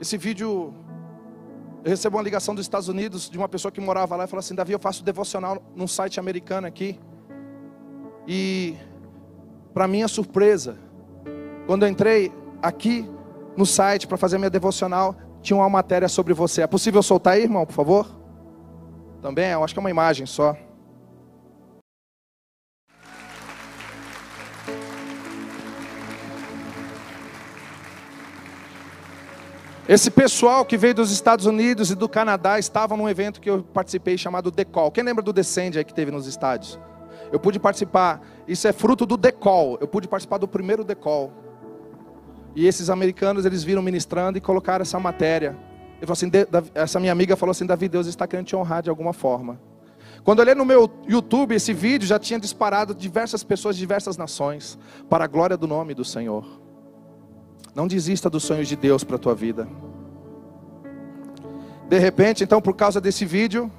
esse 0.00 0.16
vídeo. 0.16 0.74
Eu 1.84 1.90
recebo 1.90 2.16
uma 2.16 2.22
ligação 2.22 2.54
dos 2.54 2.64
Estados 2.64 2.88
Unidos 2.88 3.28
de 3.28 3.36
uma 3.36 3.48
pessoa 3.48 3.70
que 3.70 3.80
morava 3.80 4.16
lá 4.16 4.24
e 4.24 4.26
falou 4.26 4.40
assim: 4.40 4.54
Davi, 4.54 4.72
eu 4.72 4.78
faço 4.78 5.04
devocional 5.04 5.62
num 5.76 5.86
site 5.86 6.18
americano 6.18 6.66
aqui. 6.66 6.98
E, 8.26 8.76
para 9.74 9.86
minha 9.86 10.08
surpresa, 10.08 10.78
quando 11.66 11.84
eu 11.84 11.88
entrei 11.88 12.32
aqui 12.62 13.08
no 13.56 13.66
site 13.66 14.06
para 14.06 14.16
fazer 14.16 14.38
minha 14.38 14.50
devocional, 14.50 15.16
tinha 15.42 15.56
uma 15.56 15.68
matéria 15.68 16.08
sobre 16.08 16.32
você. 16.32 16.62
É 16.62 16.66
possível 16.66 17.02
soltar 17.02 17.34
aí, 17.34 17.42
irmão, 17.42 17.66
por 17.66 17.72
favor? 17.72 18.21
Também, 19.22 19.50
eu 19.50 19.62
acho 19.62 19.72
que 19.72 19.78
é 19.78 19.82
uma 19.82 19.90
imagem 19.90 20.26
só. 20.26 20.56
Esse 29.88 30.10
pessoal 30.10 30.64
que 30.64 30.76
veio 30.76 30.94
dos 30.94 31.12
Estados 31.12 31.46
Unidos 31.46 31.92
e 31.92 31.94
do 31.94 32.08
Canadá 32.08 32.58
estava 32.58 32.96
num 32.96 33.08
evento 33.08 33.40
que 33.40 33.48
eu 33.48 33.62
participei 33.62 34.18
chamado 34.18 34.50
Decol. 34.50 34.90
Quem 34.90 35.04
lembra 35.04 35.22
do 35.22 35.32
Descende 35.32 35.78
aí 35.78 35.84
que 35.84 35.94
teve 35.94 36.10
nos 36.10 36.26
estádios? 36.26 36.78
Eu 37.30 37.38
pude 37.38 37.60
participar. 37.60 38.20
Isso 38.48 38.66
é 38.66 38.72
fruto 38.72 39.06
do 39.06 39.16
Decol. 39.16 39.78
Eu 39.80 39.86
pude 39.86 40.08
participar 40.08 40.38
do 40.38 40.48
primeiro 40.48 40.82
Decol. 40.82 41.32
E 42.56 42.66
esses 42.66 42.90
americanos 42.90 43.46
eles 43.46 43.62
viram 43.62 43.82
ministrando 43.82 44.36
e 44.36 44.40
colocaram 44.40 44.82
essa 44.82 44.98
matéria 44.98 45.56
ele 46.02 46.06
falou 46.06 46.14
assim, 46.14 46.30
essa 46.74 46.98
minha 46.98 47.12
amiga 47.12 47.36
falou 47.36 47.52
assim, 47.52 47.64
Davi, 47.64 47.88
Deus 47.88 48.08
está 48.08 48.26
querendo 48.26 48.46
te 48.46 48.56
honrar 48.56 48.82
de 48.82 48.90
alguma 48.90 49.12
forma. 49.12 49.60
Quando 50.24 50.40
eu 50.40 50.42
olhei 50.42 50.54
no 50.54 50.64
meu 50.64 50.90
YouTube 51.06 51.54
esse 51.54 51.72
vídeo, 51.72 52.08
já 52.08 52.18
tinha 52.18 52.40
disparado 52.40 52.92
diversas 52.92 53.44
pessoas 53.44 53.76
de 53.76 53.80
diversas 53.80 54.16
nações, 54.16 54.76
para 55.08 55.24
a 55.24 55.28
glória 55.28 55.56
do 55.56 55.68
nome 55.68 55.94
do 55.94 56.04
Senhor. 56.04 56.44
Não 57.72 57.86
desista 57.86 58.28
dos 58.28 58.42
sonhos 58.42 58.66
de 58.66 58.74
Deus 58.74 59.04
para 59.04 59.14
a 59.14 59.18
tua 59.18 59.32
vida. 59.32 59.68
De 61.88 61.98
repente, 62.00 62.42
então, 62.42 62.60
por 62.60 62.74
causa 62.74 63.00
desse 63.00 63.24
vídeo, 63.24 63.70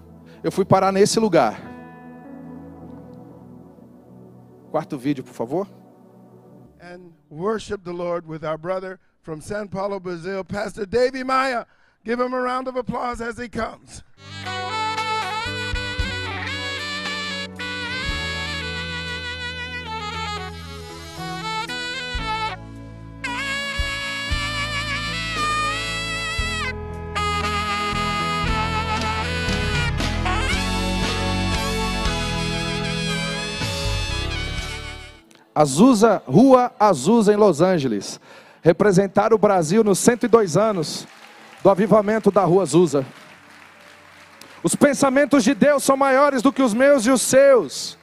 eu 0.41 0.51
fui 0.51 0.63
parar 0.63 0.93
nesse 0.93 1.19
lugar. 1.19 1.62
Quarto 4.71 4.97
vídeo, 4.97 5.25
por 5.25 5.33
favor. 5.33 5.67
And 6.81 7.12
worship 7.29 7.79
the 7.83 7.91
Lord 7.91 8.25
with 8.25 8.45
our 8.45 8.57
brother 8.57 8.97
from 9.21 9.41
São 9.41 9.67
Paulo, 9.67 9.99
Brazil, 9.99 10.45
Pastor 10.45 10.86
David 10.86 11.25
Maia. 11.25 11.67
Give 12.05 12.19
him 12.19 12.33
a 12.33 12.41
round 12.41 12.67
of 12.67 12.75
applause 12.75 13.21
as 13.21 13.37
he 13.37 13.47
comes. 13.47 14.03
Azusa, 35.55 36.21
Rua 36.27 36.73
Azusa 36.79 37.31
em 37.31 37.37
Los 37.37 37.61
Angeles. 37.61 38.19
Representar 38.61 39.33
o 39.33 39.37
Brasil 39.37 39.83
nos 39.83 39.99
102 39.99 40.57
anos 40.57 41.07
do 41.63 41.69
avivamento 41.69 42.30
da 42.30 42.43
rua 42.43 42.63
Azusa. 42.63 43.06
Os 44.62 44.76
pensamentos 44.76 45.43
de 45.43 45.54
Deus 45.54 45.84
são 45.84 45.95
maiores 45.95 46.41
do 46.41 46.52
que 46.52 46.62
os 46.62 46.73
meus 46.73 47.06
e 47.06 47.12
os 47.12 47.21
seus. 47.21 47.97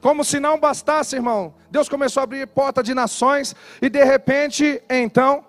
Como 0.00 0.24
se 0.24 0.40
não 0.40 0.58
bastasse, 0.58 1.16
irmão. 1.16 1.54
Deus 1.70 1.88
começou 1.88 2.20
a 2.20 2.24
abrir 2.24 2.46
porta 2.46 2.82
de 2.82 2.94
nações 2.94 3.54
e 3.80 3.88
de 3.88 4.02
repente, 4.04 4.82
então, 4.88 5.44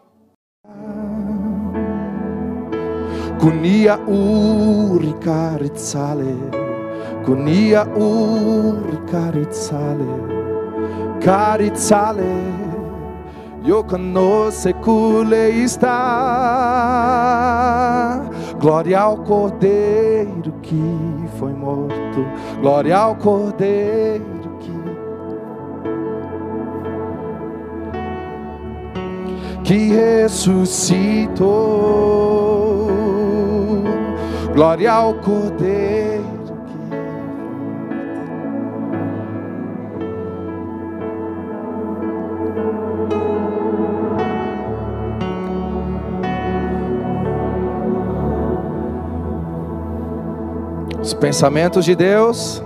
karitzale. 13.64 13.68
Yo 13.68 13.84
conosco 13.84 14.74
cule 14.82 15.64
está. 15.64 15.90
Glória 18.60 19.00
ao 19.00 19.18
Cordeiro 19.18 20.54
que 20.62 20.84
foi 21.40 21.54
morto. 21.54 22.26
Glória 22.62 22.98
ao 22.98 23.16
Cordeiro 23.16 24.58
que 24.60 24.74
que 29.64 29.94
ressuscitou. 29.94 31.44
Glória 34.54 34.92
ao 34.94 35.14
Cordeiro. 35.16 36.43
Os 51.04 51.14
pensamentos 51.14 51.84
de 51.84 51.96
Deus 51.96 52.64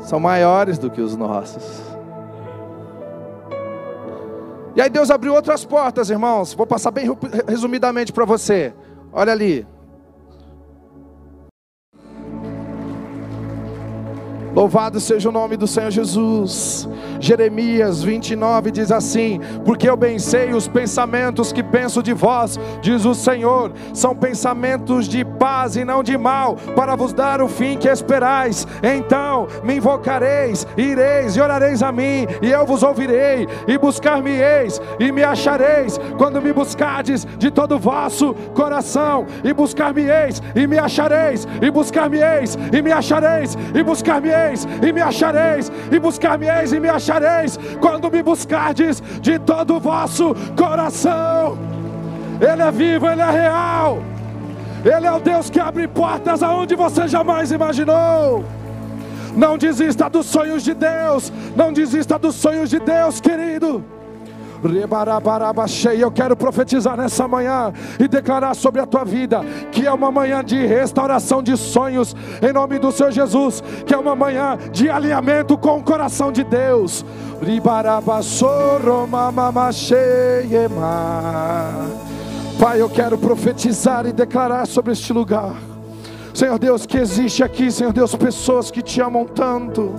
são 0.00 0.18
maiores 0.18 0.78
do 0.78 0.90
que 0.90 1.02
os 1.02 1.14
nossos. 1.14 1.82
E 4.74 4.80
aí 4.80 4.88
Deus 4.88 5.10
abriu 5.10 5.34
outras 5.34 5.66
portas, 5.66 6.08
irmãos. 6.08 6.54
Vou 6.54 6.66
passar 6.66 6.90
bem 6.90 7.14
resumidamente 7.46 8.10
para 8.10 8.24
você. 8.24 8.72
Olha 9.12 9.32
ali. 9.32 9.66
Louvado 14.58 14.98
seja 14.98 15.28
o 15.28 15.30
nome 15.30 15.56
do 15.56 15.68
Senhor 15.68 15.88
Jesus. 15.88 16.88
Jeremias 17.20 18.02
29 18.02 18.72
diz 18.72 18.90
assim: 18.90 19.38
Porque 19.64 19.88
eu 19.88 19.96
bem 19.96 20.18
sei 20.18 20.52
os 20.52 20.66
pensamentos 20.66 21.52
que 21.52 21.62
penso 21.62 22.02
de 22.02 22.12
vós, 22.12 22.58
diz 22.82 23.04
o 23.04 23.14
Senhor, 23.14 23.70
são 23.94 24.16
pensamentos 24.16 25.06
de 25.06 25.24
paz 25.24 25.76
e 25.76 25.84
não 25.84 26.02
de 26.02 26.18
mal, 26.18 26.56
para 26.74 26.96
vos 26.96 27.12
dar 27.12 27.40
o 27.40 27.46
fim 27.46 27.76
que 27.76 27.86
esperais. 27.86 28.66
Então 28.82 29.46
me 29.62 29.76
invocareis, 29.76 30.66
ireis 30.76 31.36
e 31.36 31.40
orareis 31.40 31.80
a 31.80 31.92
mim, 31.92 32.26
e 32.42 32.50
eu 32.50 32.66
vos 32.66 32.82
ouvirei, 32.82 33.46
e 33.68 33.78
buscar-me-eis, 33.78 34.82
e 34.98 35.12
me 35.12 35.22
achareis, 35.22 36.00
quando 36.16 36.42
me 36.42 36.52
buscardes 36.52 37.24
de 37.38 37.48
todo 37.48 37.76
o 37.76 37.78
vosso 37.78 38.34
coração, 38.54 39.24
e 39.44 39.52
buscar-me-eis, 39.52 40.42
e 40.56 40.66
me 40.66 40.80
achareis, 40.80 41.46
e 41.62 41.70
buscar-me-eis, 41.70 42.58
e 42.76 42.82
me 42.82 42.90
achareis, 42.90 43.56
e 43.72 43.84
buscar-me-eis 43.84 44.47
e 44.82 44.92
me 44.92 45.00
achareis, 45.00 45.70
e 45.90 45.98
buscar-me-eis 45.98 46.72
e 46.72 46.80
me 46.80 46.88
achareis, 46.88 47.58
quando 47.80 48.10
me 48.10 48.22
buscardes 48.22 49.02
de 49.20 49.38
todo 49.38 49.76
o 49.76 49.80
vosso 49.80 50.34
coração. 50.56 51.58
Ele 52.40 52.62
é 52.62 52.70
vivo, 52.70 53.06
Ele 53.06 53.20
é 53.20 53.30
real, 53.30 53.98
Ele 54.84 55.06
é 55.06 55.12
o 55.12 55.20
Deus 55.20 55.50
que 55.50 55.58
abre 55.58 55.88
portas 55.88 56.42
aonde 56.42 56.74
você 56.74 57.08
jamais 57.08 57.50
imaginou. 57.50 58.44
Não 59.36 59.58
desista 59.58 60.08
dos 60.08 60.26
sonhos 60.26 60.62
de 60.62 60.74
Deus, 60.74 61.32
não 61.54 61.72
desista 61.72 62.18
dos 62.18 62.34
sonhos 62.34 62.70
de 62.70 62.80
Deus, 62.80 63.20
querido. 63.20 63.84
Eu 66.00 66.10
quero 66.10 66.36
profetizar 66.36 66.96
nessa 66.96 67.28
manhã 67.28 67.72
e 67.98 68.08
declarar 68.08 68.54
sobre 68.54 68.80
a 68.80 68.86
tua 68.86 69.04
vida 69.04 69.40
que 69.70 69.86
é 69.86 69.92
uma 69.92 70.10
manhã 70.10 70.42
de 70.42 70.66
restauração 70.66 71.42
de 71.42 71.56
sonhos, 71.56 72.14
em 72.42 72.52
nome 72.52 72.78
do 72.78 72.90
Senhor 72.90 73.12
Jesus, 73.12 73.62
que 73.86 73.94
é 73.94 73.98
uma 73.98 74.16
manhã 74.16 74.58
de 74.72 74.90
alinhamento 74.90 75.56
com 75.56 75.78
o 75.78 75.82
coração 75.82 76.32
de 76.32 76.42
Deus. 76.44 77.04
Pai, 82.58 82.80
eu 82.80 82.90
quero 82.90 83.16
profetizar 83.16 84.06
e 84.06 84.12
declarar 84.12 84.66
sobre 84.66 84.92
este 84.92 85.12
lugar. 85.12 85.54
Senhor 86.34 86.58
Deus, 86.58 86.86
que 86.86 86.98
existe 86.98 87.42
aqui, 87.42 87.70
Senhor 87.70 87.92
Deus, 87.92 88.14
pessoas 88.14 88.70
que 88.70 88.82
te 88.82 89.00
amam 89.00 89.24
tanto 89.24 89.94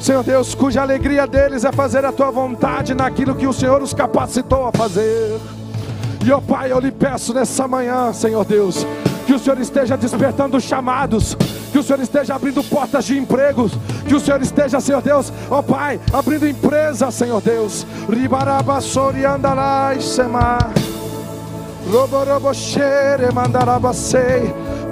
Senhor 0.00 0.22
Deus, 0.22 0.54
cuja 0.54 0.82
alegria 0.82 1.26
deles 1.26 1.64
é 1.64 1.72
fazer 1.72 2.04
a 2.04 2.12
tua 2.12 2.30
vontade 2.30 2.94
naquilo 2.94 3.34
que 3.34 3.46
o 3.46 3.52
Senhor 3.52 3.82
os 3.82 3.92
capacitou 3.92 4.66
a 4.66 4.72
fazer. 4.72 5.38
E 6.24 6.32
ó 6.32 6.40
Pai, 6.40 6.70
eu 6.72 6.78
lhe 6.78 6.92
peço 6.92 7.34
nessa 7.34 7.66
manhã, 7.66 8.12
Senhor 8.12 8.44
Deus, 8.44 8.86
que 9.26 9.34
o 9.34 9.38
Senhor 9.38 9.58
esteja 9.60 9.96
despertando 9.96 10.60
chamados, 10.60 11.36
que 11.72 11.78
o 11.78 11.82
Senhor 11.82 12.00
esteja 12.00 12.34
abrindo 12.34 12.62
portas 12.64 13.04
de 13.04 13.18
empregos, 13.18 13.72
que 14.06 14.14
o 14.14 14.20
Senhor 14.20 14.40
esteja, 14.40 14.80
Senhor 14.80 15.02
Deus, 15.02 15.32
ó 15.50 15.62
Pai, 15.62 16.00
abrindo 16.12 16.48
empresas, 16.48 17.14
Senhor 17.14 17.40
Deus. 17.40 17.86
Ribarabassori 18.08 19.24
andalai 19.24 20.00
semar. 20.00 20.70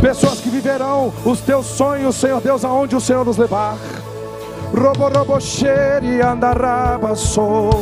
Pessoas 0.01 0.40
que 0.40 0.51
viverão 0.51 1.12
os 1.25 1.40
teus 1.40 1.66
sonhos, 1.66 2.16
Senhor 2.16 2.40
Deus, 2.40 2.64
aonde 2.64 2.97
o 2.97 3.01
Senhor 3.01 3.25
nos 3.25 3.37
levar. 3.37 3.77
Robo 4.77 5.09
robo 5.09 5.41
xeri 5.41 6.21
andarabassou 6.21 7.73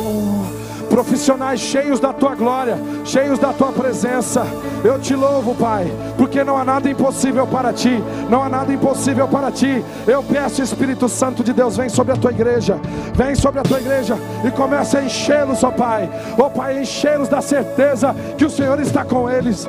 profissionais 0.88 1.61
cheios 1.61 2.01
da 2.01 2.12
tua 2.12 2.35
glória, 2.35 2.77
cheios 3.05 3.38
da 3.38 3.53
tua 3.53 3.73
presença. 3.73 4.47
Eu 4.83 4.99
te 4.99 5.14
louvo, 5.14 5.55
Pai, 5.55 5.90
porque 6.18 6.44
não 6.44 6.59
há 6.59 6.64
nada 6.64 6.90
impossível 6.90 7.47
para 7.47 7.73
ti, 7.73 8.03
não 8.29 8.42
há 8.42 8.49
nada 8.49 8.73
impossível 8.73 9.27
para 9.27 9.51
ti. 9.51 9.83
Eu 10.07 10.23
peço, 10.23 10.62
Espírito 10.62 11.09
Santo 11.09 11.42
de 11.42 11.53
Deus, 11.53 11.77
vem 11.77 11.88
sobre 11.88 12.12
a 12.12 12.16
tua 12.16 12.31
igreja, 12.31 12.79
vem 13.14 13.35
sobre 13.35 13.61
a 13.61 13.62
tua 13.62 13.81
igreja 13.81 14.18
e 14.44 14.51
comece 14.51 14.97
a 14.97 15.03
enchê-los, 15.03 15.62
ó 15.62 15.70
Pai, 15.70 16.11
ó 16.38 16.49
Pai, 16.49 16.81
enchê-los 16.81 17.29
da 17.29 17.40
certeza 17.40 18.14
que 18.37 18.44
o 18.44 18.51
Senhor 18.51 18.81
está 18.81 19.05
com 19.05 19.31
eles. 19.31 19.68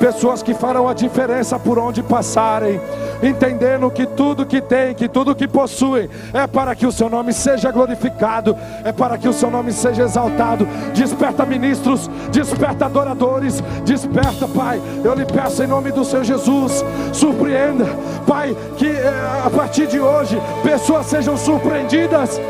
Pessoas 0.00 0.42
que 0.42 0.54
farão 0.54 0.88
a 0.88 0.94
diferença 0.94 1.58
por 1.58 1.78
onde 1.78 2.02
passarem, 2.02 2.80
entendendo 3.22 3.90
que 3.90 4.06
tudo 4.06 4.46
que 4.46 4.60
tem, 4.60 4.94
que 4.94 5.08
tudo 5.08 5.34
que 5.34 5.46
possuem 5.46 6.08
é 6.32 6.46
para 6.46 6.74
que 6.74 6.86
o 6.86 6.92
nome 7.10 7.19
nome 7.20 7.34
seja 7.34 7.70
glorificado, 7.70 8.56
é 8.82 8.92
para 8.92 9.18
que 9.18 9.28
o 9.28 9.32
seu 9.32 9.50
nome 9.50 9.72
seja 9.72 10.04
exaltado. 10.04 10.66
Desperta 10.94 11.44
ministros, 11.44 12.08
desperta 12.32 12.86
adoradores, 12.86 13.62
desperta, 13.84 14.48
Pai. 14.48 14.80
Eu 15.04 15.12
lhe 15.14 15.26
peço 15.26 15.62
em 15.62 15.66
nome 15.66 15.92
do 15.92 16.02
Senhor 16.02 16.24
Jesus, 16.24 16.82
surpreenda, 17.12 17.84
Pai, 18.26 18.56
que 18.78 18.86
eh, 18.86 19.42
a 19.44 19.50
partir 19.50 19.86
de 19.86 20.00
hoje 20.00 20.40
pessoas 20.62 21.06
sejam 21.06 21.36
surpreendidas, 21.36 22.40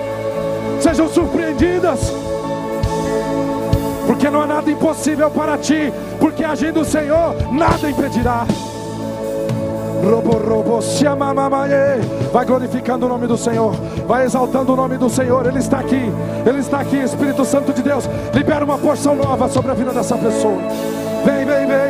sejam 0.80 1.08
surpreendidas. 1.08 2.12
Porque 4.06 4.30
não 4.30 4.42
há 4.42 4.46
nada 4.46 4.70
impossível 4.70 5.30
para 5.32 5.58
ti, 5.58 5.92
porque 6.20 6.44
agindo 6.44 6.80
o 6.80 6.84
Senhor, 6.84 7.34
nada 7.52 7.90
impedirá. 7.90 8.46
Robo, 10.02 10.32
robo, 10.38 10.80
Vai 12.32 12.44
glorificando 12.44 13.06
o 13.06 13.08
nome 13.08 13.26
do 13.26 13.36
Senhor. 13.36 13.72
Vai 14.06 14.24
exaltando 14.24 14.72
o 14.72 14.76
nome 14.76 14.96
do 14.96 15.10
Senhor. 15.10 15.46
Ele 15.46 15.58
está 15.58 15.80
aqui. 15.80 16.10
Ele 16.46 16.58
está 16.58 16.80
aqui. 16.80 16.96
Espírito 16.96 17.44
Santo 17.44 17.72
de 17.72 17.82
Deus. 17.82 18.08
Libera 18.32 18.64
uma 18.64 18.78
porção 18.78 19.14
nova 19.14 19.48
sobre 19.48 19.70
a 19.70 19.74
vida 19.74 19.92
dessa 19.92 20.16
pessoa. 20.16 20.58
Vem, 21.24 21.44
vem, 21.44 21.66
vem, 21.66 21.66
vem, 21.66 21.89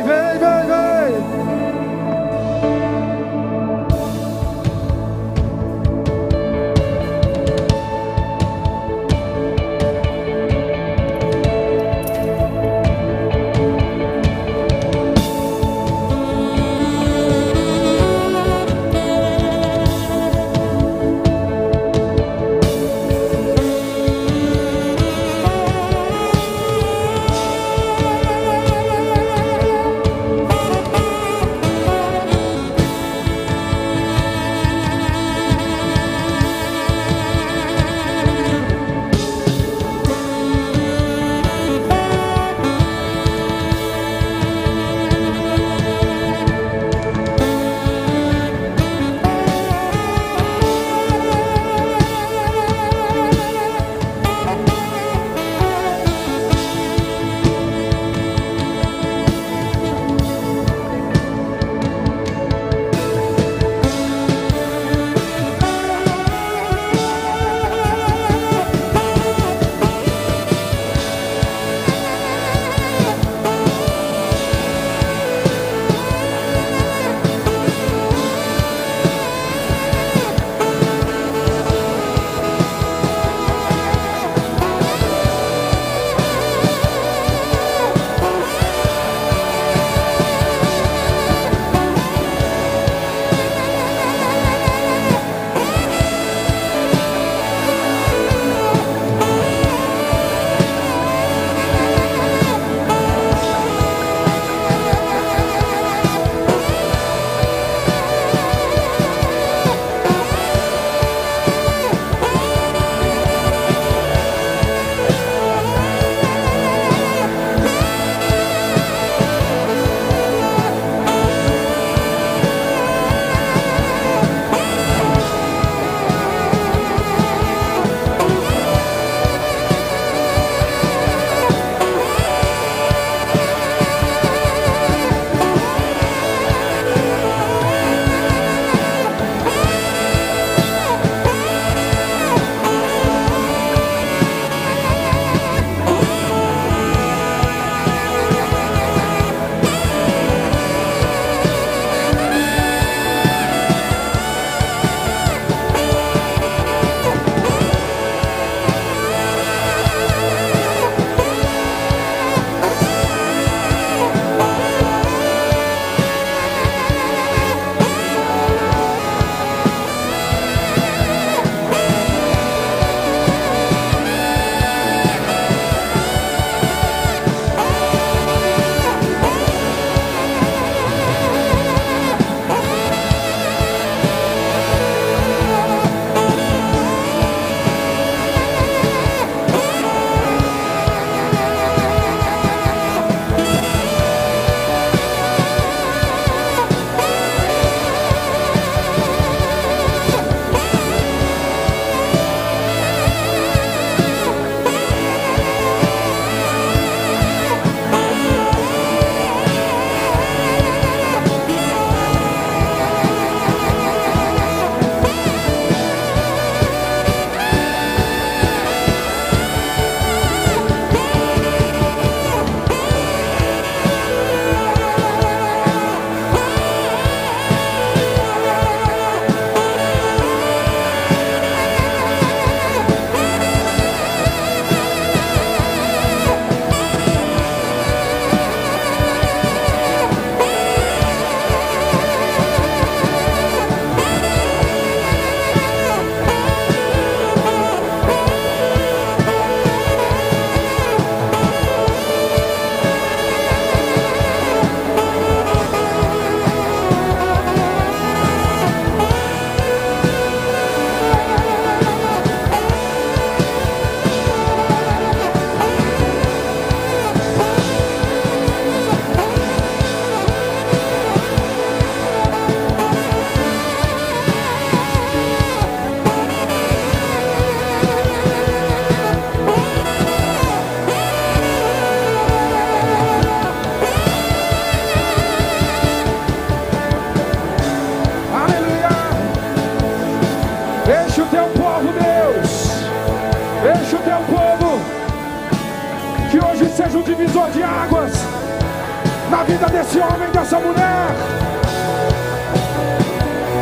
desse 299.91 299.99
homem, 299.99 300.31
dessa 300.31 300.57
mulher. 300.57 301.07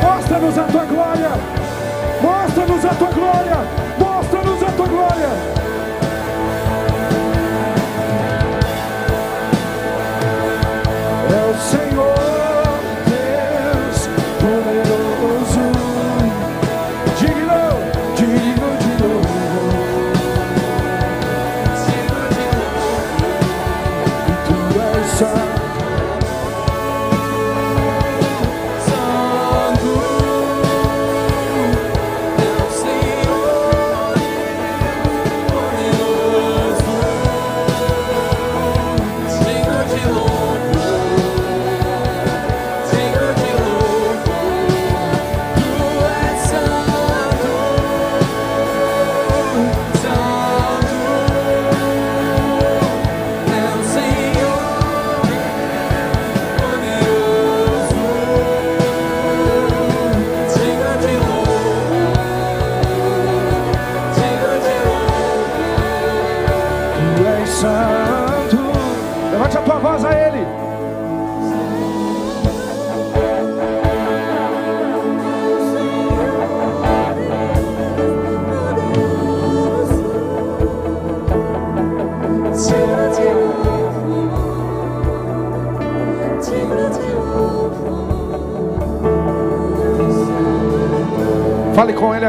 Mostra-nos 0.04 0.58
a 0.58 0.64
tua 0.64 0.79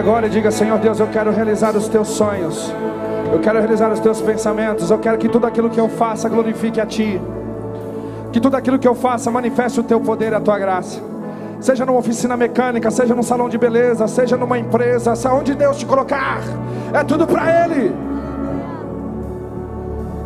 agora 0.01 0.27
e 0.27 0.31
diga: 0.31 0.51
Senhor 0.51 0.79
Deus, 0.79 0.99
eu 0.99 1.07
quero 1.07 1.31
realizar 1.31 1.77
os 1.77 1.87
teus 1.87 2.09
sonhos. 2.09 2.73
Eu 3.33 3.39
quero 3.39 3.59
realizar 3.59 3.93
os 3.93 4.01
teus 4.01 4.21
pensamentos. 4.21 4.91
Eu 4.91 4.99
quero 4.99 5.19
que 5.19 5.29
tudo 5.29 5.47
aquilo 5.47 5.71
que 5.71 5.79
eu 5.79 5.89
faça 5.89 6.29
glorifique 6.29 6.81
a 6.81 6.87
Ti. 6.87 7.21
Que 8.33 8.41
tudo 8.41 8.57
aquilo 8.57 8.79
que 8.79 8.89
eu 8.89 8.95
faça 8.95 9.31
manifeste 9.31 9.79
o 9.79 9.83
Teu 9.83 10.01
poder 10.01 10.33
e 10.33 10.35
a 10.35 10.41
Tua 10.41 10.59
graça. 10.59 11.01
Seja 11.61 11.85
numa 11.85 11.99
oficina 11.99 12.37
mecânica, 12.37 12.91
seja 12.91 13.15
num 13.15 13.23
salão 13.23 13.49
de 13.49 13.59
beleza, 13.59 14.09
seja 14.09 14.37
numa 14.37 14.59
empresa, 14.59 15.15
seja 15.15 15.35
onde 15.35 15.55
Deus 15.55 15.77
te 15.77 15.85
colocar, 15.85 16.41
é 16.91 17.05
tudo 17.05 17.27
para 17.27 17.65
Ele. 17.65 17.95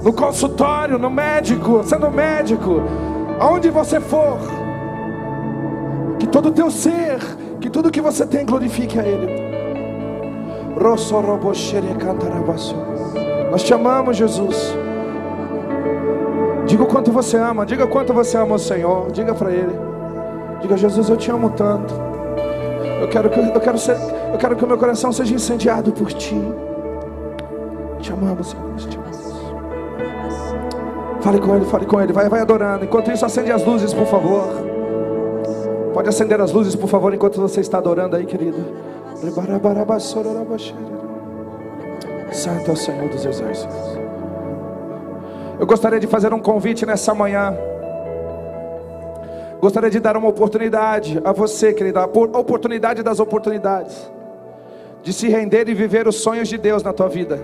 No 0.01 0.13
consultório, 0.13 0.97
no 0.97 1.11
médico, 1.11 1.83
sendo 1.83 2.09
médico, 2.09 2.83
aonde 3.41 3.69
você 3.69 3.99
for, 3.99 4.39
que 6.21 6.27
todo 6.29 6.51
o 6.51 6.53
teu 6.53 6.71
ser, 6.71 7.19
que 7.61 7.69
tudo 7.69 7.91
que 7.91 8.01
você 8.01 8.25
tem 8.25 8.47
glorifique 8.47 9.01
a 9.01 9.03
Ele. 9.03 9.44
Nós 13.51 13.63
te 13.63 13.73
amamos, 13.73 14.17
Jesus. 14.17 14.77
Diga 16.67 16.83
o 16.83 16.87
quanto 16.87 17.13
você 17.13 17.37
ama, 17.37 17.65
diga 17.65 17.85
o 17.85 17.89
quanto 17.89 18.13
você 18.13 18.37
ama 18.37 18.57
o 18.57 18.59
Senhor, 18.59 19.13
diga 19.13 19.35
para 19.35 19.53
Ele. 19.53 19.75
Diga, 20.61 20.77
Jesus, 20.77 21.09
eu 21.09 21.17
te 21.17 21.31
amo 21.31 21.51
tanto. 21.51 21.95
Eu 23.01 23.09
quero 23.09 23.29
que, 23.29 23.39
eu 23.39 23.61
quero 23.61 23.79
ser, 23.79 23.97
eu 24.33 24.39
quero 24.39 24.57
que 24.57 24.65
o 24.65 24.67
meu 24.67 24.79
coração 24.79 25.13
seja 25.13 25.35
incendiado 25.35 25.93
por 25.93 26.13
Ti. 26.13 26.41
Te 28.01 28.13
amamos, 28.13 28.49
Senhor. 28.49 28.75
Te 28.77 28.97
amamos. 28.97 29.35
Fale 31.21 31.39
com 31.39 31.55
Ele, 31.55 31.65
fale 31.67 31.87
com 31.87 32.01
Ele. 32.01 32.13
Vai, 32.13 32.29
vai 32.29 32.41
adorando. 32.41 32.85
Enquanto 32.85 33.11
isso, 33.11 33.25
acende 33.25 33.53
as 33.53 33.65
luzes, 33.65 33.93
por 33.93 34.07
favor. 34.07 34.49
Pode 35.93 36.09
acender 36.09 36.41
as 36.41 36.51
luzes, 36.51 36.75
por 36.75 36.89
favor, 36.89 37.15
enquanto 37.15 37.41
você 37.41 37.61
está 37.61 37.79
adorando 37.79 38.17
aí, 38.17 38.27
querido. 38.27 38.59
Santo 42.33 42.71
é 42.71 42.75
o 42.75 42.77
Senhor 42.77 43.09
dos 43.09 43.25
Exércitos. 43.25 43.77
Eu 45.59 45.67
gostaria 45.67 46.01
de 46.01 46.07
fazer 46.07 46.35
um 46.35 46.41
convite 46.41 46.85
nessa 46.85 47.15
manhã. 47.15 47.57
Gostaria 49.61 49.89
de 49.89 50.01
dar 50.01 50.17
uma 50.17 50.29
oportunidade 50.29 51.21
a 51.25 51.33
você, 51.33 51.73
querida, 51.73 52.03
a 52.03 52.09
por- 52.09 52.31
a 52.35 52.39
oportunidade 52.39 53.03
das 53.03 53.21
oportunidades, 53.21 54.11
de 55.03 55.13
se 55.13 55.29
render 55.29 55.69
e 55.69 55.75
viver 55.75 56.07
os 56.09 56.17
sonhos 56.17 56.49
de 56.49 56.59
Deus 56.59 56.83
na 56.83 56.93
tua 56.93 57.09
vida, 57.09 57.39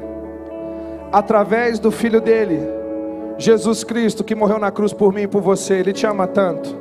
através 1.13 1.79
do 1.79 1.91
Filho 1.91 2.21
dele, 2.21 2.61
Jesus 3.39 3.85
Cristo, 3.85 4.23
que 4.25 4.35
morreu 4.35 4.59
na 4.59 4.71
cruz 4.71 4.93
por 4.93 5.13
mim 5.15 5.23
e 5.23 5.29
por 5.29 5.41
você. 5.41 5.75
Ele 5.75 5.93
te 5.93 6.05
ama 6.05 6.27
tanto. 6.27 6.77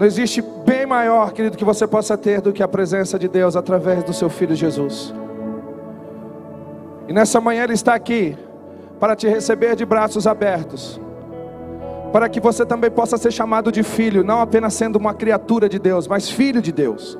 Não 0.00 0.06
existe 0.06 0.40
bem 0.64 0.86
maior, 0.86 1.30
querido, 1.30 1.58
que 1.58 1.64
você 1.64 1.86
possa 1.86 2.16
ter 2.16 2.40
do 2.40 2.54
que 2.54 2.62
a 2.62 2.68
presença 2.68 3.18
de 3.18 3.28
Deus 3.28 3.54
através 3.54 4.02
do 4.02 4.14
seu 4.14 4.30
Filho 4.30 4.56
Jesus. 4.56 5.12
E 7.06 7.12
nessa 7.12 7.38
manhã 7.38 7.64
Ele 7.64 7.74
está 7.74 7.94
aqui 7.94 8.34
para 8.98 9.14
te 9.14 9.28
receber 9.28 9.76
de 9.76 9.84
braços 9.84 10.26
abertos, 10.26 10.98
para 12.14 12.30
que 12.30 12.40
você 12.40 12.64
também 12.64 12.90
possa 12.90 13.18
ser 13.18 13.30
chamado 13.30 13.70
de 13.70 13.82
filho, 13.82 14.24
não 14.24 14.40
apenas 14.40 14.72
sendo 14.72 14.96
uma 14.96 15.12
criatura 15.12 15.68
de 15.68 15.78
Deus, 15.78 16.08
mas 16.08 16.30
filho 16.30 16.62
de 16.62 16.72
Deus. 16.72 17.18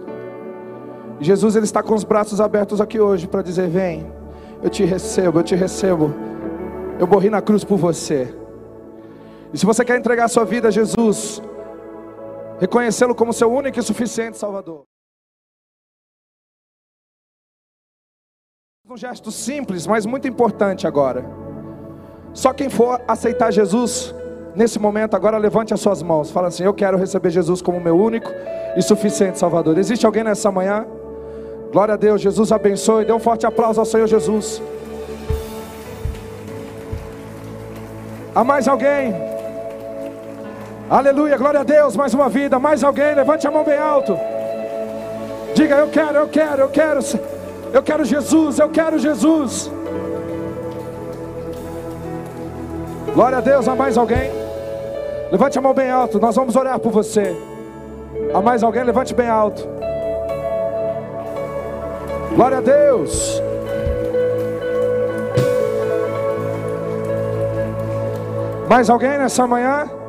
Jesus 1.20 1.56
Ele 1.56 1.66
está 1.66 1.82
com 1.82 1.94
os 1.94 2.02
braços 2.02 2.40
abertos 2.40 2.80
aqui 2.80 2.98
hoje 2.98 3.28
para 3.28 3.42
dizer: 3.42 3.68
Vem, 3.68 4.10
eu 4.62 4.70
te 4.70 4.86
recebo, 4.86 5.40
eu 5.40 5.42
te 5.42 5.54
recebo. 5.54 6.14
Eu 6.98 7.06
morri 7.06 7.28
na 7.28 7.42
cruz 7.42 7.62
por 7.62 7.76
você. 7.76 8.34
E 9.52 9.58
se 9.58 9.66
você 9.66 9.84
quer 9.84 9.98
entregar 9.98 10.28
sua 10.28 10.46
vida 10.46 10.68
a 10.68 10.70
Jesus, 10.70 11.42
reconhecê-lo 12.60 13.14
como 13.14 13.32
seu 13.32 13.50
único 13.50 13.78
e 13.78 13.82
suficiente 13.82 14.36
Salvador. 14.36 14.84
Um 18.88 18.96
gesto 18.96 19.30
simples, 19.30 19.86
mas 19.86 20.04
muito 20.04 20.28
importante 20.28 20.86
agora. 20.86 21.24
Só 22.34 22.52
quem 22.52 22.68
for 22.68 23.00
aceitar 23.08 23.50
Jesus 23.52 24.14
nesse 24.54 24.78
momento, 24.78 25.14
agora 25.14 25.38
levante 25.38 25.72
as 25.72 25.80
suas 25.80 26.02
mãos. 26.02 26.30
Fala 26.30 26.48
assim: 26.48 26.64
Eu 26.64 26.74
quero 26.74 26.98
receber 26.98 27.30
Jesus 27.30 27.62
como 27.62 27.80
meu 27.80 27.96
único 27.96 28.30
e 28.76 28.82
suficiente 28.82 29.38
Salvador. 29.38 29.78
Existe 29.78 30.04
alguém 30.04 30.24
nessa 30.24 30.50
manhã? 30.50 30.86
Glória 31.72 31.94
a 31.94 31.96
Deus, 31.96 32.20
Jesus 32.20 32.50
abençoe. 32.50 33.04
Dê 33.04 33.12
um 33.12 33.20
forte 33.20 33.46
aplauso 33.46 33.78
ao 33.78 33.86
Senhor 33.86 34.08
Jesus. 34.08 34.60
Há 38.34 38.44
mais 38.44 38.66
alguém? 38.66 39.29
Aleluia, 40.90 41.38
glória 41.38 41.60
a 41.60 41.62
Deus, 41.62 41.94
mais 41.94 42.12
uma 42.12 42.28
vida, 42.28 42.58
mais 42.58 42.82
alguém, 42.82 43.14
levante 43.14 43.46
a 43.46 43.50
mão 43.52 43.62
bem 43.62 43.78
alto. 43.78 44.18
Diga, 45.54 45.76
eu 45.76 45.88
quero, 45.88 46.16
eu 46.16 46.26
quero, 46.26 46.62
eu 46.62 46.68
quero, 46.68 47.00
eu 47.72 47.80
quero 47.80 48.04
Jesus, 48.04 48.58
eu 48.58 48.68
quero 48.68 48.98
Jesus. 48.98 49.70
Glória 53.14 53.38
a 53.38 53.40
Deus, 53.40 53.68
há 53.68 53.76
mais 53.76 53.96
alguém? 53.96 54.32
Levante 55.30 55.56
a 55.56 55.62
mão 55.62 55.72
bem 55.72 55.88
alto, 55.88 56.18
nós 56.18 56.34
vamos 56.34 56.56
orar 56.56 56.80
por 56.80 56.90
você. 56.90 57.36
Há 58.34 58.40
mais 58.40 58.64
alguém? 58.64 58.82
Levante 58.82 59.14
bem 59.14 59.28
alto. 59.28 59.62
Glória 62.34 62.58
a 62.58 62.60
Deus. 62.60 63.40
Mais 68.68 68.90
alguém 68.90 69.18
nessa 69.18 69.46
manhã? 69.46 69.99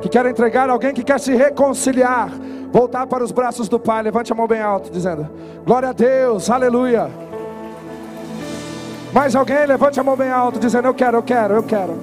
Que 0.00 0.08
quer 0.08 0.26
entregar, 0.26 0.70
alguém 0.70 0.94
que 0.94 1.02
quer 1.02 1.18
se 1.18 1.34
reconciliar, 1.34 2.30
voltar 2.70 3.06
para 3.06 3.24
os 3.24 3.32
braços 3.32 3.68
do 3.68 3.80
Pai, 3.80 4.02
levante 4.02 4.32
a 4.32 4.34
mão 4.34 4.46
bem 4.46 4.60
alto, 4.60 4.90
dizendo: 4.90 5.28
Glória 5.64 5.88
a 5.88 5.92
Deus, 5.92 6.48
aleluia. 6.50 7.10
Mais 9.12 9.34
alguém, 9.34 9.66
levante 9.66 9.98
a 9.98 10.04
mão 10.04 10.16
bem 10.16 10.30
alto, 10.30 10.58
dizendo: 10.58 10.86
Eu 10.86 10.94
quero, 10.94 11.18
eu 11.18 11.22
quero, 11.22 11.54
eu 11.54 11.62
quero. 11.62 11.98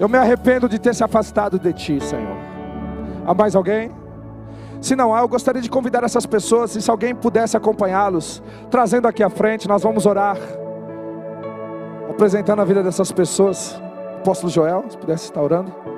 Eu 0.00 0.08
me 0.08 0.16
arrependo 0.16 0.68
de 0.68 0.78
ter 0.78 0.94
se 0.94 1.04
afastado 1.04 1.58
de 1.58 1.72
Ti, 1.72 2.00
Senhor. 2.00 2.36
Há 3.26 3.34
mais 3.34 3.54
alguém? 3.54 3.90
Se 4.80 4.94
não 4.94 5.12
há, 5.12 5.20
eu 5.20 5.28
gostaria 5.28 5.60
de 5.60 5.68
convidar 5.68 6.04
essas 6.04 6.24
pessoas, 6.24 6.74
e 6.76 6.82
se 6.82 6.90
alguém 6.90 7.14
pudesse 7.14 7.56
acompanhá-los, 7.56 8.42
trazendo 8.70 9.08
aqui 9.08 9.22
à 9.22 9.30
frente, 9.30 9.66
nós 9.66 9.82
vamos 9.82 10.06
orar, 10.06 10.36
apresentando 12.08 12.62
a 12.62 12.64
vida 12.64 12.82
dessas 12.82 13.10
pessoas. 13.10 13.80
Apóstolo 14.20 14.50
Joel, 14.50 14.84
se 14.88 14.96
pudesse 14.96 15.24
estar 15.24 15.42
orando. 15.42 15.97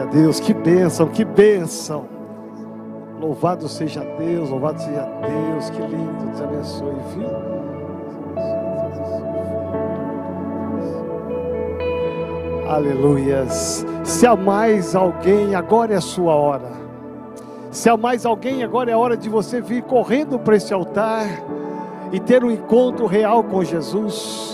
Glória 0.00 0.04
a 0.04 0.06
Deus, 0.06 0.40
que 0.40 0.54
bênção, 0.54 1.08
que 1.08 1.24
bênção. 1.24 2.06
Louvado 3.20 3.68
seja 3.68 4.00
Deus, 4.18 4.48
louvado 4.48 4.80
seja 4.80 5.06
Deus, 5.20 5.68
que 5.68 5.82
lindo, 5.82 6.32
te 6.34 6.42
abençoe, 6.42 6.94
viu? 7.14 7.28
Aleluias. 12.66 13.84
Se 14.02 14.26
há 14.26 14.34
mais 14.34 14.94
alguém, 14.94 15.54
agora 15.54 15.92
é 15.92 15.96
a 15.96 16.00
sua 16.00 16.34
hora. 16.34 16.70
Se 17.70 17.90
há 17.90 17.96
mais 17.96 18.24
alguém, 18.24 18.62
agora 18.62 18.90
é 18.90 18.94
a 18.94 18.98
hora 18.98 19.16
de 19.18 19.28
você 19.28 19.60
vir 19.60 19.82
correndo 19.82 20.38
para 20.38 20.56
esse 20.56 20.72
altar 20.72 21.26
e 22.10 22.18
ter 22.18 22.42
um 22.42 22.50
encontro 22.50 23.04
real 23.04 23.44
com 23.44 23.62
Jesus. 23.62 24.49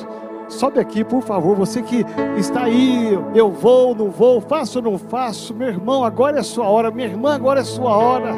Sobe 0.56 0.80
aqui, 0.80 1.04
por 1.04 1.20
favor, 1.20 1.54
você 1.54 1.82
que 1.82 2.02
está 2.38 2.62
aí, 2.62 3.12
eu 3.34 3.50
vou, 3.50 3.94
não 3.94 4.08
vou, 4.08 4.40
faço 4.40 4.78
ou 4.78 4.84
não 4.90 4.98
faço, 4.98 5.52
meu 5.52 5.68
irmão, 5.68 6.02
agora 6.02 6.38
é 6.38 6.42
sua 6.42 6.66
hora, 6.66 6.90
minha 6.90 7.06
irmã, 7.06 7.34
agora 7.34 7.60
é 7.60 7.62
sua 7.62 7.94
hora. 7.94 8.34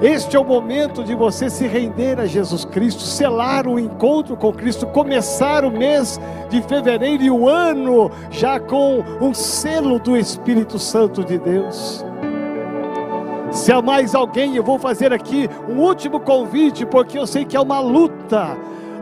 Este 0.00 0.34
é 0.34 0.40
o 0.40 0.44
momento 0.44 1.04
de 1.04 1.14
você 1.14 1.50
se 1.50 1.66
render 1.66 2.18
a 2.18 2.24
Jesus 2.24 2.64
Cristo, 2.64 3.02
selar 3.02 3.66
o 3.66 3.78
encontro 3.78 4.38
com 4.38 4.54
Cristo, 4.54 4.86
começar 4.86 5.66
o 5.66 5.70
mês 5.70 6.18
de 6.48 6.62
fevereiro 6.62 7.22
e 7.22 7.30
o 7.30 7.46
ano 7.46 8.10
já 8.30 8.58
com 8.58 9.04
um 9.20 9.34
selo 9.34 9.98
do 9.98 10.16
Espírito 10.16 10.78
Santo 10.78 11.22
de 11.22 11.36
Deus. 11.36 12.02
Se 13.50 13.70
há 13.70 13.82
mais 13.82 14.14
alguém, 14.14 14.56
eu 14.56 14.62
vou 14.62 14.78
fazer 14.78 15.12
aqui 15.12 15.46
um 15.68 15.78
último 15.78 16.20
convite, 16.20 16.86
porque 16.86 17.18
eu 17.18 17.26
sei 17.26 17.44
que 17.44 17.54
é 17.54 17.60
uma 17.60 17.80
luta 17.80 18.56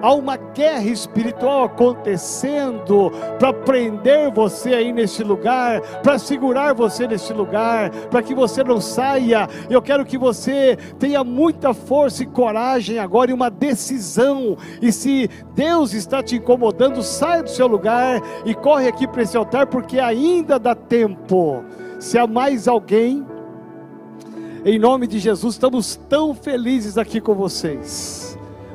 há 0.04 0.12
uma 0.12 0.36
guerra 0.36 0.84
espiritual 0.84 1.64
acontecendo 1.64 3.10
para 3.38 3.54
prender 3.54 4.30
você 4.30 4.74
aí 4.74 4.92
nesse 4.92 5.24
lugar, 5.24 5.80
para 6.02 6.18
segurar 6.18 6.74
você 6.74 7.08
nesse 7.08 7.32
lugar, 7.32 7.88
para 8.10 8.22
que 8.22 8.34
você 8.34 8.62
não 8.62 8.82
saia. 8.82 9.48
Eu 9.70 9.80
quero 9.80 10.04
que 10.04 10.18
você 10.18 10.76
tenha 10.98 11.24
muita 11.24 11.72
força 11.72 12.22
e 12.22 12.26
coragem 12.26 12.98
agora 12.98 13.30
e 13.30 13.34
uma 13.34 13.48
decisão. 13.50 14.58
E 14.82 14.92
se 14.92 15.30
Deus 15.54 15.94
está 15.94 16.22
te 16.22 16.36
incomodando, 16.36 17.02
saia 17.02 17.42
do 17.42 17.48
seu 17.48 17.66
lugar 17.66 18.20
e 18.44 18.54
corre 18.54 18.88
aqui 18.88 19.08
para 19.08 19.22
esse 19.22 19.38
altar, 19.38 19.68
porque 19.68 19.98
ainda 19.98 20.58
dá 20.58 20.74
tempo. 20.74 21.64
Se 21.98 22.18
há 22.18 22.26
mais 22.26 22.68
alguém, 22.68 23.26
em 24.66 24.78
nome 24.78 25.06
de 25.06 25.18
Jesus, 25.18 25.54
estamos 25.54 25.96
tão 26.10 26.34
felizes 26.34 26.98
aqui 26.98 27.22
com 27.22 27.34
vocês. 27.34 28.23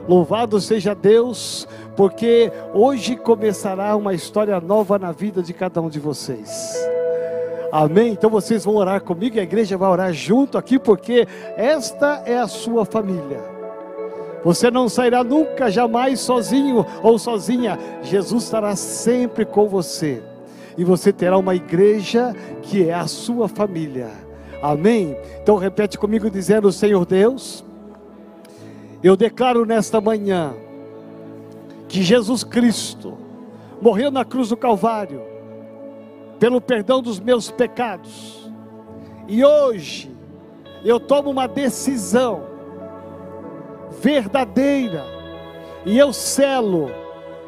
Louvado 0.09 0.59
seja 0.59 0.95
Deus, 0.95 1.67
porque 1.95 2.51
hoje 2.73 3.15
começará 3.15 3.95
uma 3.95 4.11
história 4.11 4.59
nova 4.59 4.97
na 4.97 5.11
vida 5.11 5.43
de 5.43 5.53
cada 5.53 5.79
um 5.79 5.87
de 5.87 5.99
vocês. 5.99 6.75
Amém? 7.71 8.13
Então 8.13 8.27
vocês 8.27 8.65
vão 8.65 8.77
orar 8.77 9.01
comigo 9.01 9.37
e 9.37 9.39
a 9.39 9.43
igreja 9.43 9.77
vai 9.77 9.87
orar 9.87 10.11
junto 10.11 10.57
aqui, 10.57 10.79
porque 10.79 11.27
esta 11.55 12.23
é 12.25 12.39
a 12.39 12.47
sua 12.47 12.85
família. 12.85 13.39
Você 14.43 14.71
não 14.71 14.89
sairá 14.89 15.23
nunca, 15.23 15.69
jamais 15.69 16.19
sozinho 16.21 16.83
ou 17.03 17.19
sozinha. 17.19 17.77
Jesus 18.01 18.45
estará 18.45 18.75
sempre 18.75 19.45
com 19.45 19.67
você. 19.67 20.23
E 20.75 20.83
você 20.83 21.13
terá 21.13 21.37
uma 21.37 21.53
igreja 21.53 22.35
que 22.63 22.89
é 22.89 22.95
a 22.95 23.05
sua 23.05 23.47
família. 23.47 24.09
Amém? 24.59 25.15
Então 25.43 25.57
repete 25.57 25.99
comigo 25.99 26.31
dizendo: 26.31 26.71
Senhor 26.71 27.05
Deus, 27.05 27.63
eu 29.01 29.15
declaro 29.15 29.65
nesta 29.65 30.01
manhã 30.01 30.53
que 31.87 32.03
Jesus 32.03 32.43
Cristo 32.43 33.17
morreu 33.81 34.11
na 34.11 34.25
cruz 34.25 34.49
do 34.49 34.57
Calvário 34.57 35.21
pelo 36.39 36.61
perdão 36.61 37.01
dos 37.01 37.19
meus 37.19 37.49
pecados. 37.49 38.49
E 39.27 39.43
hoje 39.43 40.11
eu 40.83 40.99
tomo 40.99 41.29
uma 41.29 41.47
decisão 41.47 42.43
verdadeira 44.01 45.05
e 45.85 45.97
eu 45.97 46.13
selo 46.13 46.89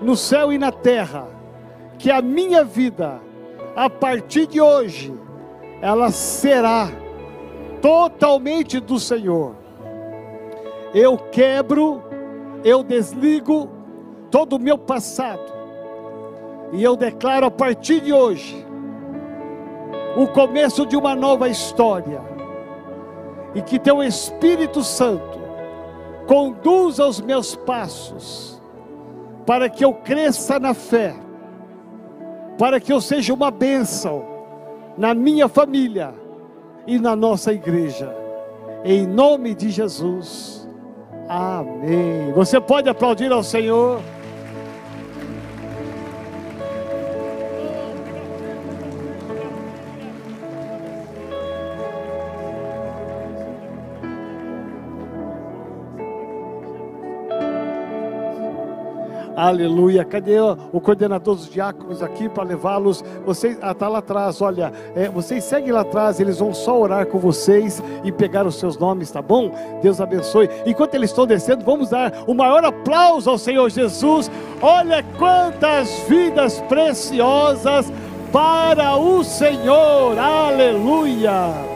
no 0.02 0.16
céu 0.16 0.52
e 0.52 0.58
na 0.58 0.72
terra 0.72 1.28
que 1.98 2.10
a 2.10 2.22
minha 2.22 2.64
vida 2.64 3.22
a 3.76 3.90
partir 3.90 4.48
de 4.48 4.60
hoje 4.60 5.14
ela 5.82 6.12
será 6.12 6.90
totalmente 7.82 8.80
do 8.80 9.00
Senhor 9.00 9.56
eu 10.94 11.18
quebro, 11.18 12.02
eu 12.64 12.84
desligo 12.84 13.70
todo 14.30 14.58
o 14.58 14.60
meu 14.60 14.78
passado, 14.78 15.52
e 16.72 16.84
eu 16.84 16.96
declaro 16.96 17.46
a 17.46 17.52
partir 17.52 18.02
de 18.02 18.14
hoje 18.14 18.66
o 20.16 20.28
começo 20.28 20.86
de 20.86 20.96
uma 20.96 21.16
nova 21.16 21.48
história, 21.50 22.22
e 23.56 23.62
que 23.62 23.80
Teu 23.80 24.04
Espírito 24.04 24.84
Santo 24.84 25.40
conduza 26.28 27.06
os 27.06 27.20
meus 27.20 27.56
passos, 27.56 28.62
para 29.46 29.70
que 29.70 29.84
eu 29.84 29.94
cresça 29.94 30.60
na 30.60 30.74
fé, 30.74 31.16
para 32.58 32.80
que 32.80 32.94
eu 32.94 33.02
seja 33.02 33.34
uma 33.34 33.50
bênção 33.50 34.24
na 34.98 35.14
minha 35.14 35.48
família 35.48 36.14
e 36.86 37.00
na 37.00 37.16
nossa 37.16 37.52
igreja, 37.52 38.16
em 38.84 39.06
nome 39.08 39.54
de 39.56 39.70
Jesus. 39.70 40.61
Amém. 41.34 42.34
Você 42.34 42.60
pode 42.60 42.90
aplaudir 42.90 43.32
ao 43.32 43.42
Senhor. 43.42 44.02
Aleluia. 59.42 60.06
Cadê 60.06 60.40
o 60.40 60.80
coordenador 60.80 61.34
dos 61.34 61.50
diáconos 61.50 62.04
aqui 62.04 62.30
para 62.30 62.44
levá-los? 62.44 63.04
Vocês, 63.26 63.58
ah, 63.60 63.74
tá 63.74 63.88
lá 63.88 63.98
atrás, 63.98 64.40
olha. 64.40 64.72
É, 64.96 65.10
vocês 65.10 65.44
seguem 65.44 65.72
lá 65.72 65.82
atrás, 65.82 66.20
eles 66.20 66.38
vão 66.38 66.54
só 66.54 66.80
orar 66.80 67.08
com 67.08 67.18
vocês 67.18 67.82
e 68.04 68.12
pegar 68.12 68.46
os 68.46 68.60
seus 68.60 68.78
nomes, 68.78 69.10
tá 69.10 69.20
bom? 69.20 69.52
Deus 69.82 70.00
abençoe. 70.00 70.48
Enquanto 70.64 70.94
eles 70.94 71.10
estão 71.10 71.26
descendo, 71.26 71.66
vamos 71.66 71.90
dar 71.90 72.14
o 72.28 72.36
maior 72.36 72.64
aplauso 72.64 73.32
ao 73.32 73.38
Senhor 73.40 73.68
Jesus. 73.68 74.30
Olha 74.62 75.04
quantas 75.18 75.90
vidas 76.08 76.62
preciosas 76.70 77.92
para 78.32 78.96
o 78.96 79.24
Senhor. 79.24 80.20
Aleluia. 80.20 81.71